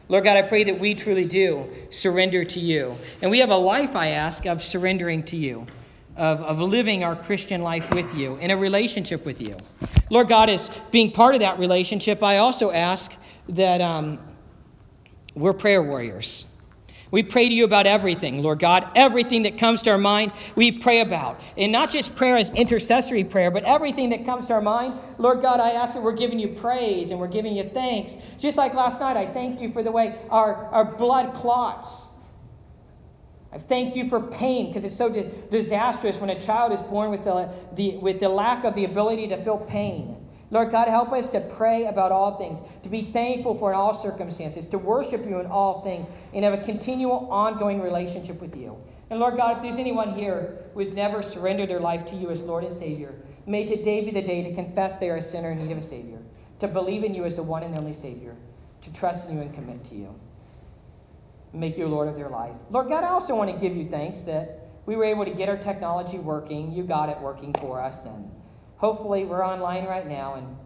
Lord 0.08 0.24
God, 0.24 0.38
I 0.38 0.42
pray 0.42 0.64
that 0.64 0.80
we 0.80 0.96
truly 0.96 1.26
do 1.26 1.70
surrender 1.92 2.44
to 2.44 2.60
you. 2.60 2.96
And 3.22 3.30
we 3.30 3.40
have 3.40 3.52
a 3.52 3.56
life, 3.56 3.96
I 3.96 4.08
ask, 4.08 4.48
of 4.48 4.64
surrendering 4.64 5.22
to 5.24 5.38
you, 5.38 5.68
of, 6.18 6.42
of 6.42 6.60
living 6.60 7.04
our 7.04 7.16
Christian 7.16 7.62
life 7.62 7.94
with 7.94 8.14
you, 8.16 8.36
in 8.38 8.50
a 8.50 8.58
relationship 8.58 9.24
with 9.24 9.40
you. 9.40 9.56
Lord 10.10 10.28
God, 10.28 10.50
as 10.50 10.72
being 10.90 11.12
part 11.12 11.36
of 11.36 11.42
that 11.42 11.60
relationship, 11.60 12.24
I 12.24 12.38
also 12.38 12.72
ask 12.72 13.16
that 13.50 13.82
um, 13.82 14.18
we're 15.36 15.54
prayer 15.54 15.84
warriors. 15.84 16.46
We 17.12 17.24
pray 17.24 17.50
to 17.50 17.54
you 17.54 17.64
about 17.64 17.88
everything, 17.88 18.44
Lord 18.44 18.60
God. 18.60 18.88
Everything 18.96 19.44
that 19.44 19.58
comes 19.58 19.82
to 19.84 19.92
our 19.92 19.98
mind, 19.98 20.32
we 20.56 20.72
pray 20.72 21.02
about. 21.02 21.42
And 21.58 21.72
not 21.72 21.90
just 21.90 22.16
prayer 22.16 22.38
as 22.38 22.52
intercessory 22.52 23.24
prayer, 23.24 23.50
but 23.50 23.64
everything 23.64 24.10
that 24.12 24.26
comes 24.26 24.46
to 24.48 24.54
our 24.54 24.62
mind, 24.62 25.00
Lord 25.18 25.42
God, 25.42 25.60
I 25.60 25.72
ask 25.72 25.96
that 25.96 26.04
we're 26.04 26.12
giving 26.14 26.40
you 26.40 26.50
praise 26.50 27.10
and 27.12 27.20
we're 27.20 27.28
giving 27.28 27.56
you 27.56 27.64
thanks. 27.64 28.18
Just 28.38 28.58
like 28.58 28.76
last 28.76 29.00
night, 29.00 29.18
I 29.18 29.26
thanked 29.26 29.60
you 29.62 29.72
for 29.72 29.82
the 29.82 29.92
way 29.92 30.20
our, 30.30 30.66
our 30.68 30.86
blood 30.86 31.34
clots. 31.34 32.10
I've 33.52 33.64
thanked 33.64 33.96
you 33.96 34.08
for 34.08 34.22
pain 34.22 34.68
because 34.68 34.84
it's 34.84 34.96
so 34.96 35.10
di- 35.10 35.28
disastrous 35.50 36.20
when 36.20 36.30
a 36.30 36.40
child 36.40 36.72
is 36.72 36.84
born 36.84 37.10
with 37.10 37.24
the, 37.24 37.52
the, 37.74 37.98
with 37.98 38.20
the 38.20 38.30
lack 38.30 38.64
of 38.64 38.76
the 38.76 38.86
ability 38.86 39.28
to 39.30 39.42
feel 39.42 39.58
pain. 39.58 40.16
Lord 40.52 40.72
God, 40.72 40.88
help 40.88 41.12
us 41.12 41.28
to 41.28 41.42
pray 41.42 41.86
about 41.86 42.12
all 42.12 42.36
things, 42.38 42.64
to 42.82 42.90
be 42.90 43.12
thankful 43.12 43.54
for 43.54 43.72
in 43.72 43.78
all 43.78 43.94
circumstances, 43.94 44.66
to 44.68 44.80
worship 44.80 45.26
you 45.26 45.40
in 45.40 45.46
all 45.46 45.82
things, 45.82 46.10
and 46.34 46.44
have 46.44 46.54
a 46.54 46.64
continual, 46.64 47.28
ongoing 47.32 47.82
relationship 47.82 48.42
with 48.42 48.58
you. 48.58 48.76
And 49.12 49.20
Lord 49.20 49.38
God, 49.38 49.58
if 49.58 49.64
there's 49.64 49.78
anyone 49.78 50.14
here 50.16 50.58
who 50.74 50.80
has 50.80 50.92
never 50.92 51.22
surrendered 51.22 51.70
their 51.70 51.80
life 51.80 52.06
to 52.08 52.16
you 52.16 52.32
as 52.32 52.42
Lord 52.42 52.64
and 52.64 52.76
Savior, 52.76 53.14
may 53.46 53.66
today 53.66 54.04
be 54.04 54.12
the 54.12 54.22
day 54.22 54.42
to 54.42 54.54
confess 54.54 54.98
they 54.98 55.10
are 55.12 55.18
a 55.18 55.22
sinner 55.22 55.52
in 55.52 55.60
need 55.60 55.72
of 55.72 55.78
a 55.78 55.82
Savior, 55.82 56.20
to 56.58 56.68
believe 56.68 57.04
in 57.04 57.14
you 57.14 57.26
as 57.26 57.36
the 57.36 57.44
one 57.44 57.62
and 57.62 57.78
only 57.78 57.94
Savior, 57.94 58.36
to 58.82 58.94
trust 58.94 59.28
in 59.28 59.36
you 59.36 59.42
and 59.42 59.54
commit 59.54 59.84
to 59.86 59.96
you. 59.96 60.14
Make 61.54 61.78
you 61.78 61.88
Lord 61.88 62.08
of 62.08 62.16
their 62.16 62.30
life. 62.30 62.56
Lord 62.70 62.90
God, 62.90 63.04
I 63.04 63.10
also 63.10 63.36
want 63.36 63.52
to 63.52 63.58
give 63.60 63.76
you 63.76 63.88
thanks 63.88 64.22
that 64.22 64.68
we 64.86 64.96
were 64.96 65.04
able 65.04 65.26
to 65.26 65.32
get 65.32 65.50
our 65.50 65.58
technology 65.58 66.18
working. 66.18 66.72
You 66.72 66.84
got 66.84 67.10
it 67.10 67.20
working 67.20 67.54
for 67.56 67.80
us. 67.80 68.06
And 68.06 68.32
hopefully, 68.80 69.26
we're 69.26 69.46
online 69.46 69.86
right 69.86 70.08
now 70.08 70.36
and 70.36 70.58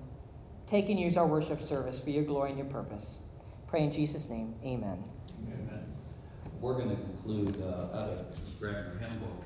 take 0.65 0.88
and 0.89 0.99
use 0.99 1.17
our 1.17 1.28
worship 1.28 1.60
service 1.60 1.99
for 1.99 2.12
your 2.12 2.23
glory 2.23 2.49
and 2.49 2.58
your 2.58 2.67
purpose. 2.67 3.19
Pray 3.67 3.84
in 3.84 3.91
Jesus' 3.91 4.30
name. 4.30 4.56
Amen. 4.63 5.04
Amen. 5.41 5.86
We're 6.62 6.76
going 6.76 6.91
to 6.91 6.95
conclude 6.95 7.62
uh, 7.62 7.97
out 7.97 8.10
of 8.10 8.60
Grab 8.60 8.86
Your 8.86 8.97
Hymn 8.99 9.19
Book. 9.19 9.42